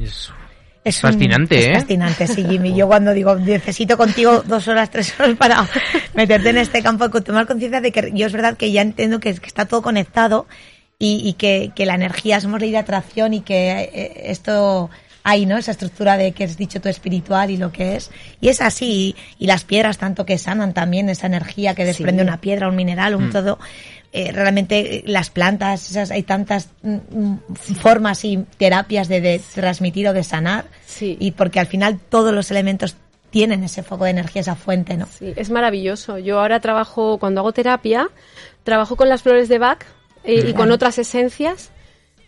Es- 0.00 0.30
Es 0.82 1.04
un- 1.04 1.12
Fascinante, 1.12 1.56
es 1.58 1.66
¿eh? 1.68 1.74
fascinante, 1.74 2.26
sí, 2.26 2.42
Jimmy. 2.48 2.74
Yo 2.74 2.86
cuando 2.88 3.12
digo, 3.12 3.34
necesito 3.36 3.98
contigo 3.98 4.42
dos 4.46 4.66
horas, 4.66 4.90
tres 4.90 5.12
horas 5.20 5.36
para 5.36 5.68
meterte 6.14 6.48
en 6.48 6.56
este 6.58 6.82
campo, 6.82 7.10
con 7.10 7.22
tomar 7.22 7.46
conciencia 7.46 7.82
de 7.82 7.92
que 7.92 8.10
yo 8.14 8.26
es 8.26 8.32
verdad 8.32 8.56
que 8.56 8.72
ya 8.72 8.80
entiendo 8.80 9.20
que, 9.20 9.34
que 9.34 9.46
está 9.46 9.66
todo 9.66 9.82
conectado 9.82 10.46
y, 10.98 11.20
y 11.28 11.34
que, 11.34 11.72
que 11.76 11.84
la 11.84 11.94
energía 11.96 12.40
somos 12.40 12.60
ley 12.60 12.70
de 12.70 12.78
atracción 12.78 13.34
y 13.34 13.42
que 13.42 13.90
eh, 13.92 14.22
esto 14.30 14.88
hay, 15.22 15.46
¿no? 15.46 15.56
Esa 15.58 15.72
estructura 15.72 16.16
de 16.16 16.32
que 16.32 16.44
has 16.44 16.56
dicho 16.56 16.80
tú 16.80 16.88
espiritual 16.88 17.50
y 17.50 17.56
lo 17.56 17.72
que 17.72 17.96
es. 17.96 18.10
Y 18.40 18.48
es 18.48 18.60
así. 18.60 19.14
Y, 19.38 19.44
y 19.44 19.46
las 19.46 19.64
piedras, 19.64 19.98
tanto 19.98 20.24
que 20.26 20.38
sanan 20.38 20.72
también 20.74 21.08
esa 21.08 21.26
energía 21.26 21.74
que 21.74 21.84
desprende 21.84 22.22
Sí. 22.22 22.28
una 22.28 22.40
piedra, 22.40 22.68
un 22.68 22.76
mineral, 22.76 23.14
un 23.14 23.30
todo. 23.30 23.58
Eh, 24.12 24.32
realmente 24.32 24.96
eh, 24.96 25.02
las 25.06 25.30
plantas, 25.30 25.88
esas, 25.90 26.10
hay 26.10 26.24
tantas 26.24 26.68
mm, 26.82 26.94
mm, 27.10 27.38
formas 27.80 28.24
y 28.24 28.44
terapias 28.58 29.06
de, 29.08 29.20
de 29.20 29.40
transmitir 29.54 30.08
o 30.08 30.12
de 30.12 30.24
sanar. 30.24 30.64
Sí. 30.86 31.16
Y 31.20 31.30
porque 31.32 31.60
al 31.60 31.66
final 31.66 32.00
todos 32.08 32.32
los 32.34 32.50
elementos 32.50 32.96
tienen 33.30 33.62
ese 33.62 33.84
foco 33.84 34.04
de 34.04 34.10
energía, 34.10 34.40
esa 34.42 34.56
fuente, 34.56 34.96
¿no? 34.96 35.06
Sí, 35.06 35.32
es 35.36 35.50
maravilloso. 35.50 36.18
Yo 36.18 36.40
ahora 36.40 36.58
trabajo, 36.58 37.18
cuando 37.18 37.40
hago 37.42 37.52
terapia, 37.52 38.08
trabajo 38.64 38.96
con 38.96 39.08
las 39.08 39.22
flores 39.22 39.48
de 39.48 39.58
Bach 39.58 39.84
eh, 40.24 40.46
y 40.48 40.52
con 40.54 40.72
otras 40.72 40.98
esencias, 40.98 41.70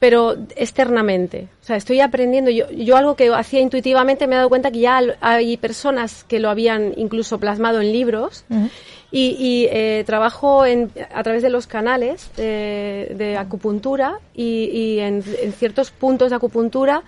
pero 0.02 0.36
externamente. 0.56 1.46
O 1.62 1.64
sea, 1.64 1.76
estoy 1.76 2.00
aprendiendo. 2.00 2.50
Yo, 2.50 2.68
yo 2.72 2.96
algo 2.96 3.14
que 3.14 3.28
hacía 3.28 3.60
intuitivamente 3.60 4.26
me 4.26 4.34
he 4.34 4.38
dado 4.38 4.48
cuenta 4.48 4.72
que 4.72 4.80
ya 4.80 5.00
hay 5.20 5.56
personas 5.58 6.24
que 6.24 6.40
lo 6.40 6.50
habían 6.50 6.92
incluso 6.96 7.38
plasmado 7.38 7.80
en 7.80 7.92
libros. 7.92 8.44
Y, 9.12 9.36
y, 9.38 9.68
eh, 9.70 10.02
trabajo 10.04 10.66
en, 10.66 10.90
a 11.14 11.22
través 11.22 11.44
de 11.44 11.50
los 11.50 11.68
canales 11.68 12.32
de, 12.36 13.14
de 13.16 13.36
acupuntura 13.36 14.18
y, 14.34 14.64
y 14.72 14.98
en, 14.98 15.22
en 15.40 15.52
ciertos 15.52 15.92
puntos 15.92 16.30
de 16.30 16.36
acupuntura 16.36 17.04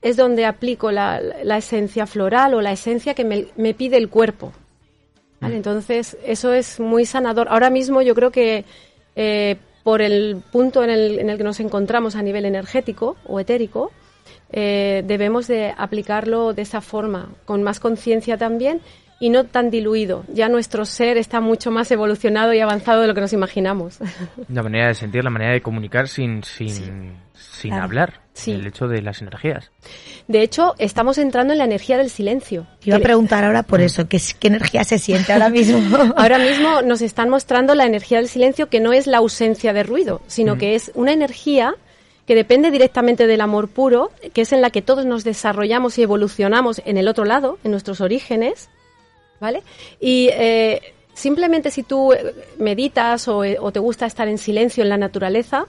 es 0.00 0.16
donde 0.16 0.46
aplico 0.46 0.92
la, 0.92 1.20
la 1.42 1.56
esencia 1.56 2.06
floral 2.06 2.54
o 2.54 2.60
la 2.60 2.70
esencia 2.70 3.14
que 3.14 3.24
me, 3.24 3.46
me 3.56 3.74
pide 3.74 3.96
el 3.96 4.08
cuerpo. 4.08 4.52
¿vale? 5.40 5.56
Entonces, 5.56 6.16
eso 6.24 6.52
es 6.52 6.78
muy 6.78 7.06
sanador. 7.06 7.48
Ahora 7.50 7.70
mismo 7.70 8.02
yo 8.02 8.14
creo 8.14 8.30
que 8.30 8.64
eh, 9.16 9.56
por 9.86 10.02
el 10.02 10.42
punto 10.50 10.82
en 10.82 10.90
el, 10.90 11.20
en 11.20 11.30
el 11.30 11.38
que 11.38 11.44
nos 11.44 11.60
encontramos 11.60 12.16
a 12.16 12.22
nivel 12.22 12.44
energético 12.44 13.16
o 13.24 13.38
etérico, 13.38 13.92
eh, 14.50 15.04
debemos 15.06 15.46
de 15.46 15.72
aplicarlo 15.78 16.54
de 16.54 16.62
esa 16.62 16.80
forma, 16.80 17.28
con 17.44 17.62
más 17.62 17.78
conciencia 17.78 18.36
también 18.36 18.80
y 19.20 19.30
no 19.30 19.44
tan 19.44 19.70
diluido. 19.70 20.24
Ya 20.26 20.48
nuestro 20.48 20.86
ser 20.86 21.18
está 21.18 21.40
mucho 21.40 21.70
más 21.70 21.88
evolucionado 21.92 22.52
y 22.52 22.58
avanzado 22.58 23.02
de 23.02 23.06
lo 23.06 23.14
que 23.14 23.20
nos 23.20 23.32
imaginamos. 23.32 24.00
La 24.48 24.64
manera 24.64 24.88
de 24.88 24.94
sentir, 24.94 25.22
la 25.22 25.30
manera 25.30 25.52
de 25.52 25.62
comunicar 25.62 26.08
sin, 26.08 26.42
sin, 26.42 27.12
sin 27.56 27.70
Claro. 27.70 27.84
hablar. 27.84 28.20
Sí. 28.34 28.52
El 28.52 28.66
hecho 28.66 28.86
de 28.86 29.00
las 29.00 29.22
energías. 29.22 29.70
De 30.28 30.42
hecho, 30.42 30.74
estamos 30.78 31.16
entrando 31.16 31.52
en 31.54 31.58
la 31.58 31.64
energía 31.64 31.96
del 31.96 32.10
silencio. 32.10 32.66
Te 32.80 32.90
iba 32.90 32.98
a 32.98 33.00
preguntar 33.00 33.44
ahora 33.44 33.62
por 33.62 33.80
eso, 33.80 34.08
¿qué, 34.08 34.20
energía 34.42 34.84
se 34.84 34.98
siente 34.98 35.32
ahora 35.32 35.48
mismo? 35.48 35.78
Ahora 36.16 36.38
mismo 36.38 36.82
nos 36.82 37.00
están 37.00 37.30
mostrando 37.30 37.74
la 37.74 37.86
energía 37.86 38.18
del 38.18 38.28
silencio, 38.28 38.68
que 38.68 38.80
no 38.80 38.92
es 38.92 39.06
la 39.06 39.18
ausencia 39.18 39.72
de 39.72 39.82
ruido, 39.82 40.20
sino 40.26 40.58
que 40.58 40.74
es 40.74 40.90
una 40.94 41.12
energía 41.12 41.74
que 42.26 42.34
depende 42.34 42.70
directamente 42.70 43.26
del 43.26 43.40
amor 43.40 43.68
puro, 43.68 44.10
que 44.34 44.42
es 44.42 44.52
en 44.52 44.60
la 44.60 44.70
que 44.70 44.82
todos 44.82 45.06
nos 45.06 45.24
desarrollamos 45.24 45.96
y 45.98 46.02
evolucionamos 46.02 46.82
en 46.84 46.98
el 46.98 47.08
otro 47.08 47.24
lado, 47.24 47.58
en 47.64 47.70
nuestros 47.70 48.00
orígenes, 48.00 48.68
¿vale? 49.40 49.62
Y 50.00 50.28
eh, 50.32 50.80
simplemente 51.14 51.70
si 51.70 51.84
tú 51.84 52.12
eh, 52.12 52.34
meditas 52.58 53.28
o, 53.28 53.44
eh, 53.44 53.56
o 53.60 53.70
te 53.70 53.78
gusta 53.78 54.06
estar 54.06 54.28
en 54.28 54.38
silencio 54.38 54.82
en 54.82 54.88
la 54.88 54.98
naturaleza, 54.98 55.66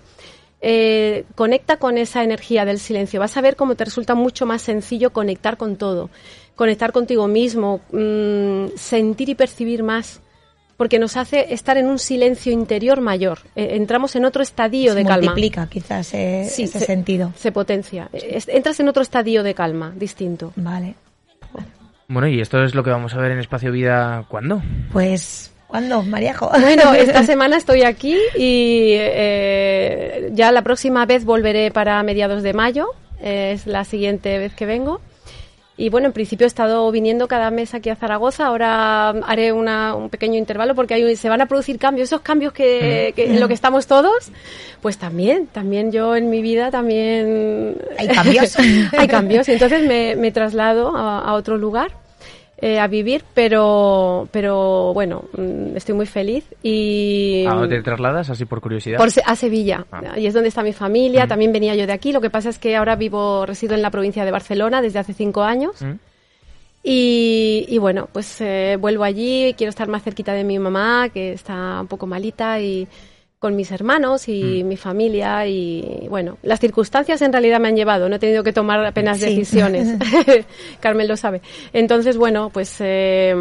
eh, 0.62 1.26
conecta 1.36 1.78
con 1.78 1.98
esa 1.98 2.24
energía 2.24 2.66
del 2.66 2.80
silencio. 2.80 3.20
Vas 3.20 3.38
a 3.38 3.42
ver 3.42 3.56
cómo 3.56 3.76
te 3.76 3.86
resulta 3.86 4.16
mucho 4.16 4.46
más 4.46 4.62
sencillo 4.62 5.12
conectar 5.12 5.58
con 5.58 5.76
todo, 5.76 6.10
conectar 6.56 6.92
contigo 6.92 7.28
mismo, 7.28 7.82
mm, 7.92 8.76
sentir 8.76 9.30
y 9.30 9.36
percibir 9.36 9.84
más, 9.84 10.22
porque 10.78 11.00
nos 11.00 11.18
hace 11.18 11.54
estar 11.54 11.78
en 11.78 11.88
un 11.88 11.98
silencio 12.00 12.52
interior 12.52 13.02
mayor. 13.02 13.40
Eh, 13.56 13.70
entramos 13.78 14.16
en 14.16 14.26
otro 14.26 14.42
estadio 14.44 14.92
se 14.94 14.98
de 15.00 15.06
calma. 15.06 15.26
multiplica 15.32 15.68
quizás 15.68 16.14
eh, 16.14 16.48
Sí, 16.50 16.64
ese 16.64 16.80
se- 16.80 16.86
sentido. 16.86 17.34
Se 17.36 17.52
potencia. 17.52 18.10
Es- 18.14 18.48
entras 18.48 18.80
en 18.80 18.88
otro 18.90 19.02
estadio 19.02 19.44
de 19.44 19.54
calma, 19.56 19.92
distinto. 19.96 20.54
Vale. 20.56 20.96
Bueno, 22.10 22.28
y 22.30 22.40
esto 22.40 22.64
es 22.64 22.74
lo 22.74 22.84
que 22.84 22.90
vamos 22.90 23.14
a 23.16 23.18
ver 23.18 23.32
en 23.32 23.40
Espacio 23.40 23.72
Vida, 23.72 24.24
¿cuándo? 24.30 24.62
Pues, 24.94 25.52
¿cuándo, 25.68 26.04
Mariajo? 26.04 26.50
Bueno, 26.60 26.94
esta 26.96 27.24
semana 27.24 27.58
estoy 27.58 27.84
aquí 27.84 28.16
y 28.38 28.92
eh, 28.98 30.30
ya 30.34 30.52
la 30.52 30.62
próxima 30.62 31.06
vez 31.06 31.26
volveré 31.26 31.72
para 31.72 32.02
mediados 32.04 32.44
de 32.44 32.54
mayo. 32.54 32.88
eh, 33.22 33.52
es 33.56 33.66
la 33.68 33.84
siguiente 33.84 34.38
vez 34.38 34.54
que 34.54 34.66
vengo. 34.66 35.02
Y 35.80 35.90
bueno, 35.90 36.08
en 36.08 36.14
principio 36.14 36.46
he 36.46 36.48
estado 36.48 36.90
viniendo 36.92 37.28
cada 37.28 37.52
mes 37.52 37.76
aquí 37.76 37.92
a 37.92 37.96
Zaragoza. 37.96 38.48
Ahora 38.48 39.10
haré 39.10 39.52
una- 39.52 39.94
un 39.94 40.10
pequeño 40.10 40.36
intervalo 40.36 40.74
porque 40.74 40.96
hay, 40.96 41.16
se 41.16 41.30
van 41.30 41.40
a 41.42 41.46
producir 41.46 41.78
cambios. 41.78 42.10
Esos 42.10 42.22
cambios 42.22 42.52
que, 42.52 43.14
que 43.16 43.26
en 43.28 43.40
lo 43.40 43.48
que 43.48 43.54
estamos 43.54 43.86
todos, 43.86 44.32
pues 44.82 44.98
también, 44.98 45.46
también 45.46 45.92
yo 45.92 46.16
en 46.16 46.32
mi 46.32 46.42
vida 46.42 46.72
también... 46.72 47.76
Hay 48.00 48.08
cambios. 48.08 48.56
hay 48.98 49.08
cambios. 49.08 49.48
Y 49.50 49.52
entonces 49.52 49.84
me, 49.88 50.16
me 50.16 50.32
traslado 50.32 50.98
a, 50.98 51.20
a 51.20 51.34
otro 51.34 51.58
lugar 51.58 51.92
eh, 52.60 52.80
a 52.80 52.88
vivir, 52.88 53.24
pero, 53.36 54.28
pero 54.32 54.92
bueno, 54.94 55.26
mm, 55.38 55.78
estoy 55.78 55.94
muy 55.94 56.08
feliz. 56.08 56.44
Y 56.64 57.46
¿A 57.48 57.54
dónde 57.54 57.78
te 57.78 57.84
trasladas? 57.84 58.32
Así 58.32 58.46
por 58.46 58.62
curiosidad. 58.62 58.98
por 58.98 59.10
a 59.26 59.36
Sevilla. 59.36 59.86
Ah. 59.92 60.18
Y 60.18 60.26
es 60.26 60.34
donde 60.34 60.50
está 60.50 60.64
mi 60.64 60.74
familia. 60.74 61.28
También 61.28 61.52
venía 61.54 61.76
yo 61.76 61.86
de 61.86 61.94
aquí. 61.94 62.12
Lo 62.12 62.20
que 62.20 62.32
pasa 62.32 62.50
es 62.50 62.58
que 62.58 62.76
ahora 62.76 62.96
vivo, 62.96 63.46
resido 63.46 63.76
en 63.76 63.84
la 63.84 63.92
provincia 63.92 64.26
de 64.26 64.32
Barcelona 64.32 64.82
desde 64.82 64.98
hace 64.98 65.14
cinco 65.14 65.44
años. 65.44 65.82
¿Mm? 65.84 66.00
Y, 66.82 67.66
y 67.68 67.78
bueno, 67.78 68.10
pues 68.12 68.42
eh, 68.42 68.78
vuelvo 68.80 69.04
allí. 69.04 69.54
Quiero 69.56 69.70
estar 69.70 69.88
más 69.88 70.04
cerquita 70.04 70.34
de 70.34 70.44
mi 70.44 70.58
mamá, 70.58 71.10
que 71.10 71.34
está 71.34 71.82
un 71.82 71.88
poco 71.88 72.08
malita, 72.08 72.60
y 72.60 72.88
con 73.40 73.56
mis 73.56 73.72
hermanos 73.72 74.28
y 74.30 74.64
Mm. 74.64 74.68
mi 74.68 74.78
familia. 74.78 75.46
Y 75.46 76.08
bueno, 76.10 76.38
las 76.42 76.60
circunstancias 76.60 77.22
en 77.22 77.32
realidad 77.32 77.60
me 77.60 77.68
han 77.68 77.76
llevado. 77.76 78.10
No 78.10 78.16
he 78.16 78.20
tenido 78.20 78.44
que 78.44 78.52
tomar 78.52 78.84
apenas 78.84 79.20
Sí. 79.20 79.26
decisiones. 79.26 79.96
Carmen 80.80 81.08
lo 81.08 81.16
sabe. 81.18 81.42
Entonces, 81.72 82.18
bueno, 82.18 82.50
pues 82.52 82.76
eh, 82.80 83.36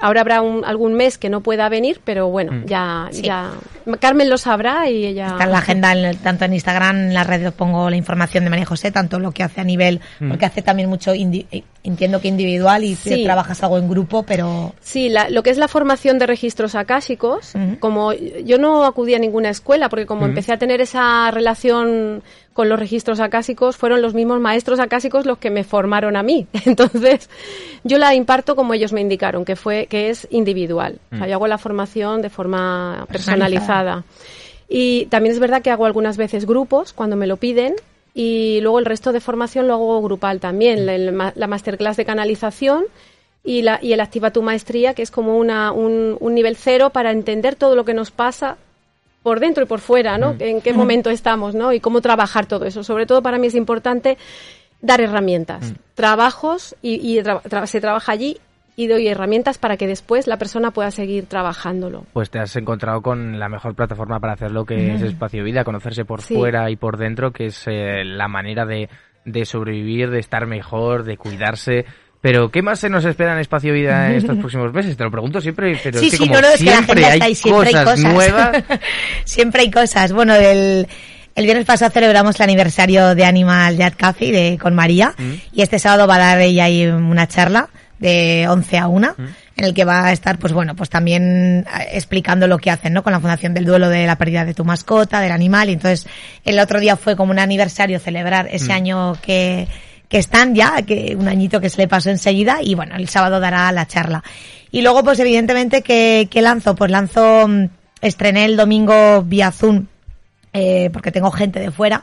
ahora 0.00 0.20
habrá 0.20 0.42
un- 0.42 0.64
algún 0.64 0.94
mes 0.94 1.16
que 1.16 1.30
no 1.30 1.40
pueda 1.40 1.68
venir, 1.70 2.00
pero 2.04 2.28
bueno, 2.28 2.52
Mm. 2.52 2.64
ya, 2.66 3.08
Sí. 3.10 3.22
ya. 3.22 3.52
Carmen 4.00 4.28
lo 4.28 4.36
sabrá 4.36 4.88
y 4.90 5.06
ella. 5.06 5.28
Está 5.28 5.44
en 5.44 5.50
la 5.52 5.58
agenda, 5.58 5.92
en 5.92 6.04
el- 6.04 6.18
tanto 6.18 6.44
en 6.44 6.52
Instagram, 6.52 6.96
en 6.96 7.14
las 7.14 7.26
redes 7.26 7.52
pongo 7.52 7.88
la 7.88 7.96
información 7.96 8.44
de 8.44 8.50
María 8.50 8.66
José, 8.66 8.90
tanto 8.92 9.18
lo 9.18 9.32
que 9.32 9.42
hace 9.42 9.60
a 9.60 9.64
nivel, 9.64 10.00
Mm. 10.20 10.28
porque 10.28 10.44
hace 10.46 10.60
también 10.62 10.88
mucho, 10.90 11.14
indi- 11.14 11.46
eh, 11.50 11.62
entiendo 11.84 12.20
que 12.20 12.28
individual 12.28 12.84
y 12.84 12.94
Sí. 12.94 13.24
trabajas 13.24 13.60
algo 13.62 13.76
en 13.78 13.88
grupo, 13.88 14.22
pero 14.22 14.72
Sí, 14.80 15.08
la- 15.08 15.28
lo 15.30 15.42
que 15.42 15.50
es 15.50 15.58
la 15.58 15.66
formación 15.66 16.18
de 16.18 16.26
registros 16.26 16.74
akáshicos, 16.76 17.54
Ujú. 17.56 17.78
como 17.80 18.12
yo 18.12 18.58
no 18.58 18.84
acudí 18.84 19.14
a 19.14 19.18
ninguna 19.18 19.50
escuela, 19.50 19.88
porque 19.88 20.06
como 20.06 20.24
empecé 20.26 20.52
a 20.52 20.58
tener 20.58 20.80
esa 20.80 21.30
relación 21.32 22.22
con 22.52 22.68
los 22.68 22.78
registros 22.78 23.18
acásicos, 23.18 23.76
fueron 23.76 24.00
los 24.02 24.14
mismos 24.14 24.38
maestros 24.40 24.78
acásicos 24.78 25.26
los 25.26 25.38
que 25.38 25.50
me 25.50 25.64
formaron 25.64 26.16
a 26.16 26.22
mí. 26.22 26.46
Entonces, 26.66 27.28
yo 27.82 27.98
la 27.98 28.14
imparto 28.14 28.54
como 28.54 28.74
ellos 28.74 28.92
me 28.92 29.00
indicaron, 29.00 29.44
que 29.44 29.56
fue 29.56 29.86
que 29.86 30.10
es 30.10 30.28
individual. 30.30 30.98
O 31.12 31.16
sea, 31.16 31.26
yo 31.26 31.34
hago 31.34 31.46
la 31.48 31.58
formación 31.58 32.22
de 32.22 32.30
forma 32.30 33.06
Personalizada. 33.10 34.02
personalizada. 34.02 34.04
Y 34.68 35.06
también 35.06 35.32
es 35.34 35.38
verdad 35.40 35.62
que 35.62 35.70
hago 35.70 35.84
algunas 35.84 36.16
veces 36.16 36.46
grupos 36.46 36.92
cuando 36.92 37.16
me 37.16 37.26
lo 37.26 37.36
piden 37.38 37.74
y 38.14 38.60
luego 38.60 38.78
el 38.78 38.84
resto 38.84 39.12
de 39.12 39.20
formación 39.20 39.66
lo 39.66 39.74
hago 39.74 40.02
grupal 40.02 40.40
también. 40.40 40.86
La, 40.86 41.32
la 41.34 41.46
masterclass 41.46 41.96
de 41.96 42.04
canalización 42.04 42.84
y, 43.44 43.62
la, 43.62 43.78
y 43.82 43.92
el 43.92 44.00
Activa 44.00 44.30
tu 44.30 44.42
Maestría, 44.42 44.94
que 44.94 45.02
es 45.02 45.10
como 45.10 45.36
una, 45.38 45.72
un, 45.72 46.16
un 46.20 46.34
nivel 46.34 46.56
cero 46.56 46.90
para 46.90 47.10
entender 47.10 47.56
todo 47.56 47.74
lo 47.74 47.84
que 47.84 47.94
nos 47.94 48.10
pasa 48.10 48.56
por 49.22 49.40
dentro 49.40 49.62
y 49.62 49.66
por 49.66 49.80
fuera, 49.80 50.18
¿no? 50.18 50.34
En 50.40 50.60
qué 50.60 50.72
momento 50.72 51.08
estamos, 51.10 51.54
¿no? 51.54 51.72
Y 51.72 51.80
cómo 51.80 52.00
trabajar 52.00 52.46
todo 52.46 52.64
eso. 52.64 52.82
Sobre 52.82 53.06
todo 53.06 53.22
para 53.22 53.38
mí 53.38 53.46
es 53.46 53.54
importante 53.54 54.18
dar 54.80 55.00
herramientas, 55.00 55.72
trabajos 55.94 56.74
y, 56.82 56.94
y 56.94 57.20
tra- 57.20 57.40
tra- 57.42 57.66
se 57.66 57.80
trabaja 57.80 58.10
allí 58.10 58.38
y 58.74 58.86
doy 58.86 59.06
herramientas 59.08 59.58
para 59.58 59.76
que 59.76 59.86
después 59.86 60.26
la 60.26 60.38
persona 60.38 60.70
pueda 60.70 60.90
seguir 60.90 61.26
trabajándolo. 61.26 62.06
Pues 62.12 62.30
te 62.30 62.38
has 62.38 62.56
encontrado 62.56 63.02
con 63.02 63.38
la 63.38 63.48
mejor 63.48 63.74
plataforma 63.74 64.18
para 64.20 64.32
hacer 64.32 64.50
lo 64.50 64.64
que 64.64 64.94
es 64.94 65.02
Espacio 65.02 65.44
Vida, 65.44 65.64
conocerse 65.64 66.04
por 66.04 66.22
Sí. 66.22 66.34
fuera 66.34 66.70
y 66.70 66.76
por 66.76 66.96
dentro, 66.96 67.32
que 67.32 67.46
es 67.46 67.64
eh, 67.66 68.02
la 68.04 68.28
manera 68.28 68.64
de, 68.64 68.88
de 69.24 69.44
sobrevivir, 69.44 70.10
de 70.10 70.20
estar 70.20 70.46
mejor, 70.46 71.04
de 71.04 71.16
cuidarse. 71.18 71.84
Pero, 72.22 72.50
¿qué 72.50 72.62
más 72.62 72.78
se 72.78 72.88
nos 72.88 73.04
espera 73.04 73.32
en 73.34 73.40
Espacio 73.40 73.72
Vida 73.74 74.08
en 74.10 74.14
estos 74.16 74.36
próximos 74.38 74.72
meses? 74.72 74.96
Te 74.96 75.04
lo 75.04 75.10
pregunto 75.10 75.40
siempre, 75.40 75.78
pero 75.82 75.98
sí, 75.98 76.06
es 76.06 76.10
que 76.12 76.16
sí, 76.18 76.22
como 76.28 76.34
no, 76.34 76.40
no, 76.42 76.48
es 76.48 76.58
que 76.60 76.64
la 76.66 76.72
siempre 76.76 77.04
hay 77.04 77.12
está 77.14 77.24
ahí, 77.26 77.34
siempre 77.34 77.70
cosas, 77.72 77.74
hay 77.76 77.84
cosas. 78.04 78.14
nuevas. 78.14 78.64
siempre 79.24 79.60
hay 79.62 79.70
cosas. 79.70 80.12
Bueno, 80.12 80.34
el, 80.34 80.86
el 81.34 81.44
viernes 81.44 81.66
pasado 81.66 81.90
celebramos 81.90 82.36
el 82.38 82.44
aniversario 82.44 83.14
de 83.14 83.24
Animal 83.24 83.76
Jazz 83.76 83.96
Café 83.96 84.30
de, 84.32 84.58
con 84.58 84.74
María 84.74 85.14
Mm. 85.18 85.32
y 85.52 85.62
este 85.62 85.78
sábado 85.78 86.06
va 86.06 86.14
a 86.14 86.18
dar 86.18 86.40
ella 86.40 86.64
ahí 86.64 86.86
una 86.86 87.26
charla 87.26 87.68
de 88.02 88.46
11 88.48 88.78
a 88.78 88.88
1 88.88 89.14
Mm. 89.16 89.22
en 89.56 89.64
el 89.64 89.72
que 89.74 89.84
va 89.84 90.06
a 90.06 90.12
estar, 90.12 90.38
pues 90.38 90.52
bueno, 90.52 90.74
pues 90.76 90.90
también 90.90 91.64
eh, 91.78 91.88
explicando 91.92 92.46
lo 92.46 92.58
que 92.58 92.70
hacen, 92.70 92.92
¿no? 92.92 93.02
Con 93.02 93.12
la 93.12 93.20
Fundación 93.20 93.54
del 93.54 93.64
Duelo 93.64 93.88
de 93.88 94.06
la 94.06 94.16
pérdida 94.16 94.44
de 94.44 94.52
tu 94.54 94.64
mascota, 94.64 95.20
del 95.20 95.32
animal. 95.32 95.70
Y 95.70 95.74
entonces, 95.74 96.06
el 96.44 96.58
otro 96.58 96.80
día 96.80 96.96
fue 96.96 97.16
como 97.16 97.32
un 97.32 97.38
aniversario 97.38 97.98
celebrar 97.98 98.48
ese 98.50 98.68
Mm. 98.68 98.72
año 98.72 99.12
que, 99.22 99.68
que 100.08 100.18
están 100.18 100.54
ya, 100.54 100.82
que 100.82 101.16
un 101.18 101.28
añito 101.28 101.60
que 101.60 101.70
se 101.70 101.78
le 101.80 101.88
pasó 101.88 102.10
enseguida 102.10 102.58
y 102.62 102.74
bueno, 102.74 102.96
el 102.96 103.08
sábado 103.08 103.40
dará 103.40 103.70
la 103.72 103.86
charla. 103.86 104.22
Y 104.70 104.82
luego, 104.82 105.02
pues 105.04 105.18
evidentemente, 105.20 105.82
que, 105.82 106.28
que 106.30 106.42
lanzo? 106.42 106.74
Pues 106.74 106.90
lanzo, 106.90 107.46
mm, 107.48 107.64
estrené 108.00 108.44
el 108.46 108.56
domingo 108.56 109.22
vía 109.22 109.50
Zoom, 109.52 109.86
eh, 110.54 110.90
porque 110.92 111.12
tengo 111.12 111.30
gente 111.30 111.60
de 111.60 111.70
fuera, 111.70 112.02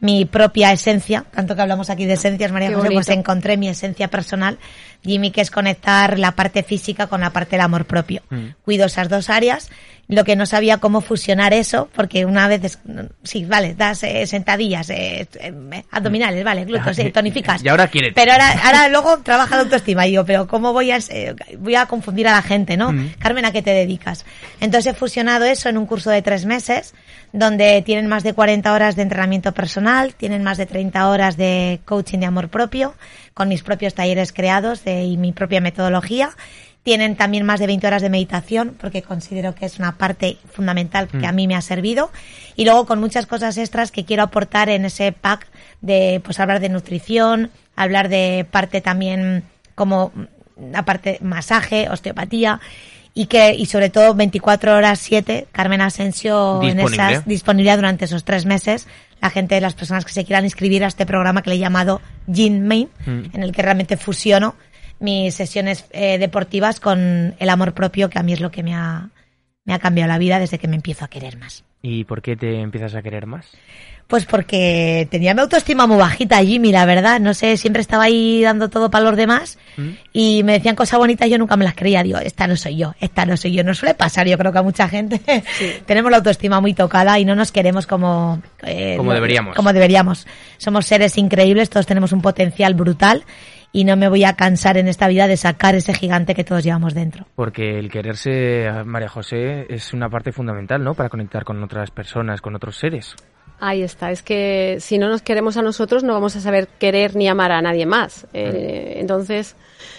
mi 0.00 0.24
propia 0.24 0.72
esencia, 0.72 1.24
tanto 1.30 1.54
que 1.54 1.62
hablamos 1.62 1.90
aquí 1.90 2.06
de 2.06 2.14
esencias, 2.14 2.52
María 2.52 2.68
Qué 2.68 2.74
José, 2.74 2.90
pues 2.92 3.08
encontré 3.10 3.56
mi 3.56 3.68
esencia 3.68 4.08
personal, 4.08 4.58
Jimmy, 5.04 5.30
que 5.30 5.42
es 5.42 5.50
conectar 5.50 6.18
la 6.18 6.32
parte 6.32 6.62
física 6.62 7.06
con 7.06 7.20
la 7.20 7.30
parte 7.30 7.52
del 7.52 7.60
amor 7.60 7.84
propio. 7.84 8.22
Cuido 8.64 8.86
esas 8.86 9.08
dos 9.08 9.30
áreas, 9.30 9.70
lo 10.10 10.24
que 10.24 10.36
no 10.36 10.44
sabía 10.44 10.78
cómo 10.78 11.00
fusionar 11.00 11.52
eso, 11.54 11.88
porque 11.94 12.24
una 12.24 12.48
vez, 12.48 12.64
es- 12.64 12.78
sí, 13.22 13.44
vale, 13.44 13.74
das 13.74 14.02
eh, 14.02 14.26
sentadillas, 14.26 14.90
eh, 14.90 15.28
eh, 15.40 15.84
abdominales, 15.90 16.44
vale, 16.44 16.64
glúteos, 16.64 16.96
sí, 16.96 17.10
tonificas. 17.10 17.62
Y 17.64 17.68
ahora 17.68 17.88
quiere- 17.88 18.12
Pero 18.12 18.32
ahora, 18.32 18.50
ahora 18.64 18.88
luego 18.88 19.18
trabaja 19.18 19.56
la 19.56 19.62
autoestima. 19.62 20.06
Y 20.06 20.12
yo, 20.12 20.24
pero 20.26 20.46
¿cómo 20.48 20.72
voy 20.72 20.90
a, 20.90 20.98
eh, 21.08 21.34
voy 21.58 21.74
a 21.76 21.86
confundir 21.86 22.26
a 22.28 22.32
la 22.32 22.42
gente, 22.42 22.76
no? 22.76 22.92
Mm. 22.92 23.14
Carmen, 23.18 23.44
¿a 23.44 23.52
qué 23.52 23.62
te 23.62 23.70
dedicas? 23.70 24.24
Entonces 24.60 24.92
he 24.92 24.96
fusionado 24.96 25.44
eso 25.44 25.68
en 25.68 25.78
un 25.78 25.86
curso 25.86 26.10
de 26.10 26.22
tres 26.22 26.44
meses, 26.44 26.94
donde 27.32 27.80
tienen 27.82 28.08
más 28.08 28.24
de 28.24 28.32
40 28.34 28.72
horas 28.72 28.96
de 28.96 29.02
entrenamiento 29.02 29.52
personal, 29.52 30.14
tienen 30.14 30.42
más 30.42 30.58
de 30.58 30.66
30 30.66 31.08
horas 31.08 31.36
de 31.36 31.80
coaching 31.84 32.18
de 32.18 32.26
amor 32.26 32.48
propio, 32.48 32.94
con 33.34 33.48
mis 33.48 33.62
propios 33.62 33.94
talleres 33.94 34.32
creados 34.32 34.82
de, 34.84 35.04
y 35.04 35.16
mi 35.16 35.30
propia 35.32 35.60
metodología. 35.60 36.30
Tienen 36.82 37.14
también 37.16 37.44
más 37.44 37.60
de 37.60 37.66
20 37.66 37.86
horas 37.86 38.00
de 38.02 38.08
meditación, 38.08 38.74
porque 38.80 39.02
considero 39.02 39.54
que 39.54 39.66
es 39.66 39.78
una 39.78 39.96
parte 39.98 40.38
fundamental 40.50 41.08
que 41.08 41.26
a 41.26 41.32
mí 41.32 41.46
me 41.46 41.54
ha 41.54 41.60
servido. 41.60 42.10
Y 42.56 42.64
luego 42.64 42.86
con 42.86 43.00
muchas 43.00 43.26
cosas 43.26 43.58
extras 43.58 43.92
que 43.92 44.04
quiero 44.06 44.22
aportar 44.22 44.70
en 44.70 44.86
ese 44.86 45.12
pack 45.12 45.46
de, 45.82 46.22
pues 46.24 46.40
hablar 46.40 46.60
de 46.60 46.70
nutrición, 46.70 47.50
hablar 47.76 48.08
de 48.08 48.46
parte 48.50 48.80
también 48.80 49.44
como 49.74 50.12
la 50.58 50.84
parte 50.84 51.18
masaje, 51.20 51.88
osteopatía 51.90 52.60
y 53.12 53.26
que 53.26 53.54
y 53.54 53.66
sobre 53.66 53.90
todo 53.90 54.14
24 54.14 54.76
horas 54.76 54.98
7 55.00 55.48
Carmen 55.50 55.80
Asensio 55.80 56.62
en 56.62 56.76
Disponible. 56.76 57.12
esas 57.12 57.26
disponibilidad 57.26 57.76
durante 57.76 58.04
esos 58.04 58.24
tres 58.24 58.46
meses 58.46 58.86
la 59.20 59.30
gente 59.30 59.60
las 59.60 59.74
personas 59.74 60.04
que 60.04 60.12
se 60.12 60.24
quieran 60.24 60.44
inscribir 60.44 60.84
a 60.84 60.86
este 60.86 61.06
programa 61.06 61.42
que 61.42 61.50
le 61.50 61.56
he 61.56 61.58
llamado 61.58 62.00
Gin 62.32 62.66
Main 62.68 62.88
Mm. 63.06 63.22
en 63.34 63.42
el 63.42 63.50
que 63.52 63.62
realmente 63.62 63.96
fusiono 63.96 64.54
mis 65.00 65.34
sesiones 65.34 65.84
eh, 65.90 66.18
deportivas 66.18 66.78
con 66.80 67.34
el 67.38 67.48
amor 67.48 67.74
propio 67.74 68.08
que 68.10 68.18
a 68.18 68.22
mí 68.22 68.32
es 68.32 68.40
lo 68.40 68.50
que 68.50 68.62
me 68.62 68.74
ha 68.74 69.08
me 69.64 69.74
ha 69.74 69.78
cambiado 69.78 70.08
la 70.08 70.18
vida 70.18 70.38
desde 70.38 70.58
que 70.58 70.68
me 70.68 70.76
empiezo 70.76 71.04
a 71.04 71.08
querer 71.08 71.36
más 71.36 71.64
¿Y 71.82 72.04
por 72.04 72.20
qué 72.20 72.36
te 72.36 72.60
empiezas 72.60 72.94
a 72.94 73.02
querer 73.02 73.26
más? 73.26 73.46
Pues 74.06 74.26
porque 74.26 75.06
tenía 75.10 75.34
mi 75.34 75.40
autoestima 75.40 75.86
muy 75.86 75.96
bajita, 75.96 76.42
Jimmy, 76.42 76.72
la 76.72 76.84
verdad. 76.84 77.20
No 77.20 77.32
sé, 77.32 77.56
siempre 77.56 77.80
estaba 77.80 78.04
ahí 78.04 78.42
dando 78.42 78.68
todo 78.68 78.90
para 78.90 79.04
los 79.04 79.16
demás 79.16 79.56
¿Mm? 79.76 79.88
y 80.12 80.42
me 80.42 80.54
decían 80.54 80.74
cosas 80.74 80.98
bonitas 80.98 81.28
y 81.28 81.30
yo 81.30 81.38
nunca 81.38 81.56
me 81.56 81.64
las 81.64 81.74
creía. 81.74 82.02
Digo, 82.02 82.18
esta 82.18 82.48
no 82.48 82.56
soy 82.56 82.76
yo, 82.76 82.94
esta 83.00 83.24
no 83.24 83.36
soy 83.36 83.52
yo. 83.52 83.62
No 83.62 83.72
suele 83.72 83.94
pasar, 83.94 84.26
yo 84.26 84.36
creo 84.36 84.52
que 84.52 84.58
a 84.58 84.62
mucha 84.62 84.88
gente 84.88 85.20
tenemos 85.86 86.10
la 86.10 86.16
autoestima 86.18 86.60
muy 86.60 86.74
tocada 86.74 87.18
y 87.20 87.24
no 87.24 87.36
nos 87.36 87.52
queremos 87.52 87.86
como... 87.86 88.42
eh, 88.62 88.96
Como 88.96 89.14
deberíamos. 89.14 89.54
Como 89.54 89.72
deberíamos. 89.72 90.26
Somos 90.58 90.86
seres 90.86 91.16
increíbles, 91.16 91.70
todos 91.70 91.86
tenemos 91.86 92.12
un 92.12 92.20
potencial 92.20 92.74
brutal 92.74 93.24
y 93.72 93.84
no 93.84 93.96
me 93.96 94.08
voy 94.08 94.24
a 94.24 94.34
cansar 94.34 94.76
en 94.76 94.88
esta 94.88 95.08
vida 95.08 95.28
de 95.28 95.36
sacar 95.36 95.74
ese 95.74 95.94
gigante 95.94 96.34
que 96.34 96.44
todos 96.44 96.64
llevamos 96.64 96.94
dentro. 96.94 97.26
Porque 97.36 97.78
el 97.78 97.90
quererse, 97.90 98.68
María 98.84 99.08
José, 99.08 99.66
es 99.68 99.92
una 99.92 100.08
parte 100.08 100.32
fundamental, 100.32 100.82
¿no? 100.82 100.94
Para 100.94 101.08
conectar 101.08 101.44
con 101.44 101.62
otras 101.62 101.90
personas, 101.90 102.40
con 102.40 102.54
otros 102.54 102.76
seres. 102.76 103.14
Ahí 103.62 103.82
está, 103.82 104.10
es 104.10 104.22
que 104.22 104.78
si 104.80 104.96
no 104.96 105.10
nos 105.10 105.20
queremos 105.20 105.58
a 105.58 105.62
nosotros 105.62 106.02
no 106.02 106.14
vamos 106.14 106.34
a 106.34 106.40
saber 106.40 106.66
querer 106.66 107.14
ni 107.14 107.28
amar 107.28 107.52
a 107.52 107.60
nadie 107.60 107.84
más. 107.84 108.26
Eh, 108.32 108.94
entonces, 108.96 109.54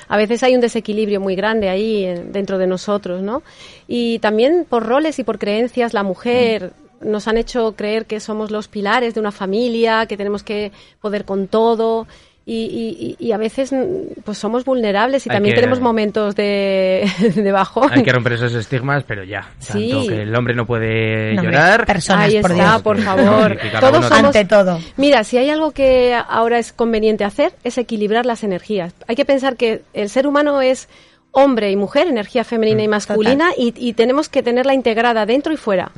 a 0.08 0.18
veces 0.18 0.42
hay 0.42 0.56
un 0.56 0.62
desequilibrio 0.62 1.22
muy 1.22 1.36
grande 1.36 1.70
ahí 1.70 2.06
eh, 2.06 2.26
dentro 2.26 2.58
de 2.58 2.66
nosotros, 2.66 3.22
¿no? 3.22 3.44
Y 3.88 4.18
también 4.18 4.66
por 4.68 4.88
roles 4.88 5.20
y 5.20 5.24
por 5.24 5.38
creencias, 5.38 5.94
la 5.94 6.02
mujer 6.02 6.74
nos 7.02 7.28
han 7.28 7.38
hecho 7.38 7.76
creer 7.76 8.08
que 8.08 8.20
somos 8.20 8.50
los 8.50 8.68
pilares 8.68 9.14
de 9.14 9.20
una 9.20 9.32
familia, 9.32 10.08
que 10.08 10.18
tenemos 10.18 10.42
que 10.42 10.72
poder 11.00 11.26
con 11.26 11.48
todo. 11.48 12.08
Y, 12.44 12.56
y- 12.56 13.16
y- 13.20 13.28
y 13.28 13.32
a 13.34 13.38
veces 13.38 13.72
mm, 13.72 14.22
pues 14.26 14.40
somos 14.40 14.66
vulnerables 14.66 15.26
y 15.26 15.30
Hay 15.30 15.36
también 15.36 15.54
que- 15.54 15.62
tenemos 15.62 15.80
momentos 15.80 16.36
de, 16.36 17.08
de 17.36 17.52
bajón. 17.52 17.90
Hay 17.94 18.02
que 18.04 18.12
romper 18.12 18.34
esos 18.34 18.54
estigmas, 18.56 19.04
pero 19.04 19.24
ya. 19.24 19.48
Sí. 19.60 19.92
Tanto 19.92 20.08
que 20.08 20.22
el 20.24 20.36
hombre 20.36 20.56
no 20.56 20.66
puede 20.66 21.36
No, 21.36 21.44
llorar. 21.44 21.86
personas, 21.86 22.26
Ahí 22.26 22.42
por 22.42 22.52
está, 22.52 22.64
Dios. 22.72 22.82
por 22.82 22.98
favor. 23.04 23.58
Todos 23.80 24.06
somos 24.08 24.12
Ante 24.36 24.46
todo. 24.46 24.80
Mira, 24.98 25.24
si 25.24 25.38
hay 25.38 25.52
algo 25.52 25.70
que 25.72 26.16
ahora 26.28 26.58
es 26.58 26.74
conveniente 26.74 27.24
hacer, 27.24 27.54
es 27.64 27.78
equilibrar 27.78 28.26
las 28.26 28.44
energías. 28.44 28.94
Hay 29.08 29.16
que 29.16 29.26
pensar 29.26 29.56
que 29.56 29.84
el 29.94 30.10
ser 30.10 30.26
humano 30.26 30.62
es 30.62 30.90
hombre 31.30 31.70
y 31.72 31.76
mujer, 31.76 32.08
energía 32.08 32.44
femenina 32.44 32.82
y 32.84 32.88
masculina, 32.88 33.52
y, 33.56 33.74
y 33.78 33.94
tenemos 33.94 34.30
que 34.30 34.42
tenerla 34.44 34.74
integrada 34.74 35.26
dentro 35.28 35.54
y 35.54 35.58
fuera. 35.58 35.92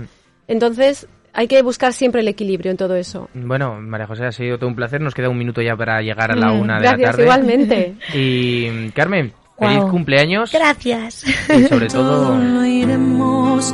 Entonces, 0.49 1.07
hay 1.33 1.47
que 1.47 1.61
buscar 1.61 1.93
siempre 1.93 2.21
el 2.21 2.27
equilibrio 2.27 2.71
en 2.71 2.77
todo 2.77 2.95
eso. 2.95 3.29
Bueno, 3.33 3.79
María 3.81 4.07
José, 4.07 4.25
ha 4.25 4.31
sido 4.31 4.57
todo 4.57 4.69
un 4.69 4.75
placer. 4.75 5.01
Nos 5.01 5.13
queda 5.13 5.29
un 5.29 5.37
minuto 5.37 5.61
ya 5.61 5.75
para 5.75 6.01
llegar 6.01 6.31
a 6.31 6.35
la 6.35 6.47
Mm, 6.51 6.59
una 6.61 6.79
de 6.79 6.85
la 6.85 6.97
tarde. 6.97 7.23
igualmente. 7.23 7.95
Y 8.13 8.89
Carmen, 8.91 9.33
feliz 9.59 9.83
cumpleaños. 9.89 10.51
Gracias. 10.51 11.23
Y 11.49 11.63
sobre 11.63 11.87
Todo 11.87 12.27
todo, 12.27 12.37
lo 12.37 12.65
iremos 12.65 13.73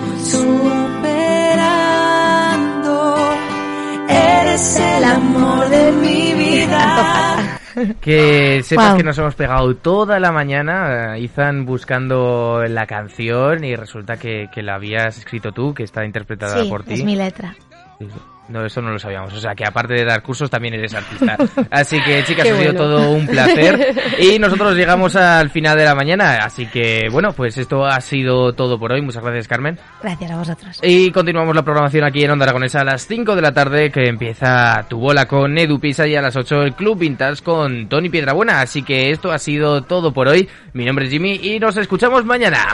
Eres 4.49 4.75
el 4.77 5.03
amor 5.03 5.69
de 5.69 5.91
mi 5.91 6.33
vida. 6.33 7.59
que 8.01 8.63
sepas 8.63 8.95
que 8.95 9.03
nos 9.03 9.15
hemos 9.19 9.35
pegado 9.35 9.75
toda 9.75 10.19
la 10.19 10.31
mañana, 10.31 11.15
eh, 11.15 11.21
Izan, 11.21 11.67
buscando 11.67 12.63
la 12.67 12.87
canción 12.87 13.63
y 13.63 13.75
resulta 13.75 14.17
que, 14.17 14.49
que 14.51 14.63
la 14.63 14.73
habías 14.73 15.19
escrito 15.19 15.51
tú, 15.51 15.75
que 15.75 15.83
está 15.83 16.03
interpretada 16.03 16.63
Sí, 16.63 16.67
por 16.67 16.83
ti. 16.83 16.95
es 16.95 17.03
mi 17.03 17.15
letra. 17.15 17.55
Sí, 17.99 18.07
sí. 18.07 18.19
No, 18.49 18.65
eso 18.65 18.81
no 18.81 18.91
lo 18.91 18.99
sabíamos. 18.99 19.33
O 19.33 19.39
sea, 19.39 19.53
que 19.53 19.63
aparte 19.63 19.93
de 19.93 20.05
dar 20.05 20.23
cursos, 20.23 20.49
también 20.49 20.73
eres 20.73 20.93
artista. 20.93 21.37
Así 21.71 22.01
que, 22.01 22.23
chicas, 22.23 22.43
Qué 22.45 22.51
ha 22.51 22.57
sido 22.57 22.73
bueno. 22.73 22.79
todo 22.79 23.11
un 23.11 23.27
placer. 23.27 23.95
Y 24.19 24.37
nosotros 24.39 24.75
llegamos 24.75 25.15
al 25.15 25.49
final 25.49 25.77
de 25.77 25.85
la 25.85 25.95
mañana. 25.95 26.39
Así 26.43 26.65
que, 26.67 27.07
bueno, 27.11 27.31
pues 27.31 27.57
esto 27.57 27.85
ha 27.85 28.01
sido 28.01 28.53
todo 28.53 28.77
por 28.79 28.91
hoy. 28.91 29.01
Muchas 29.01 29.23
gracias, 29.23 29.47
Carmen. 29.47 29.79
Gracias 30.01 30.31
a 30.31 30.37
vosotros. 30.37 30.79
Y 30.83 31.11
continuamos 31.11 31.55
la 31.55 31.63
programación 31.63 32.03
aquí 32.03 32.23
en 32.23 32.31
Onda 32.31 32.45
Aragonesa 32.45 32.81
a 32.81 32.83
las 32.83 33.05
5 33.07 33.35
de 33.35 33.41
la 33.41 33.53
tarde, 33.53 33.91
que 33.91 34.07
empieza 34.07 34.85
Tu 34.89 34.97
Bola 34.97 35.25
con 35.27 35.57
Edu 35.57 35.79
Pisa 35.79 36.07
y 36.07 36.15
a 36.15 36.21
las 36.21 36.35
8 36.35 36.63
el 36.63 36.73
Club 36.73 36.97
Vintage 36.99 37.43
con 37.43 37.87
Tony 37.87 38.09
Piedrabuena. 38.09 38.61
Así 38.61 38.81
que 38.83 39.11
esto 39.11 39.31
ha 39.31 39.39
sido 39.39 39.83
todo 39.83 40.11
por 40.11 40.27
hoy. 40.27 40.49
Mi 40.73 40.85
nombre 40.85 41.05
es 41.05 41.11
Jimmy 41.11 41.39
y 41.41 41.59
nos 41.59 41.77
escuchamos 41.77 42.25
mañana. 42.25 42.65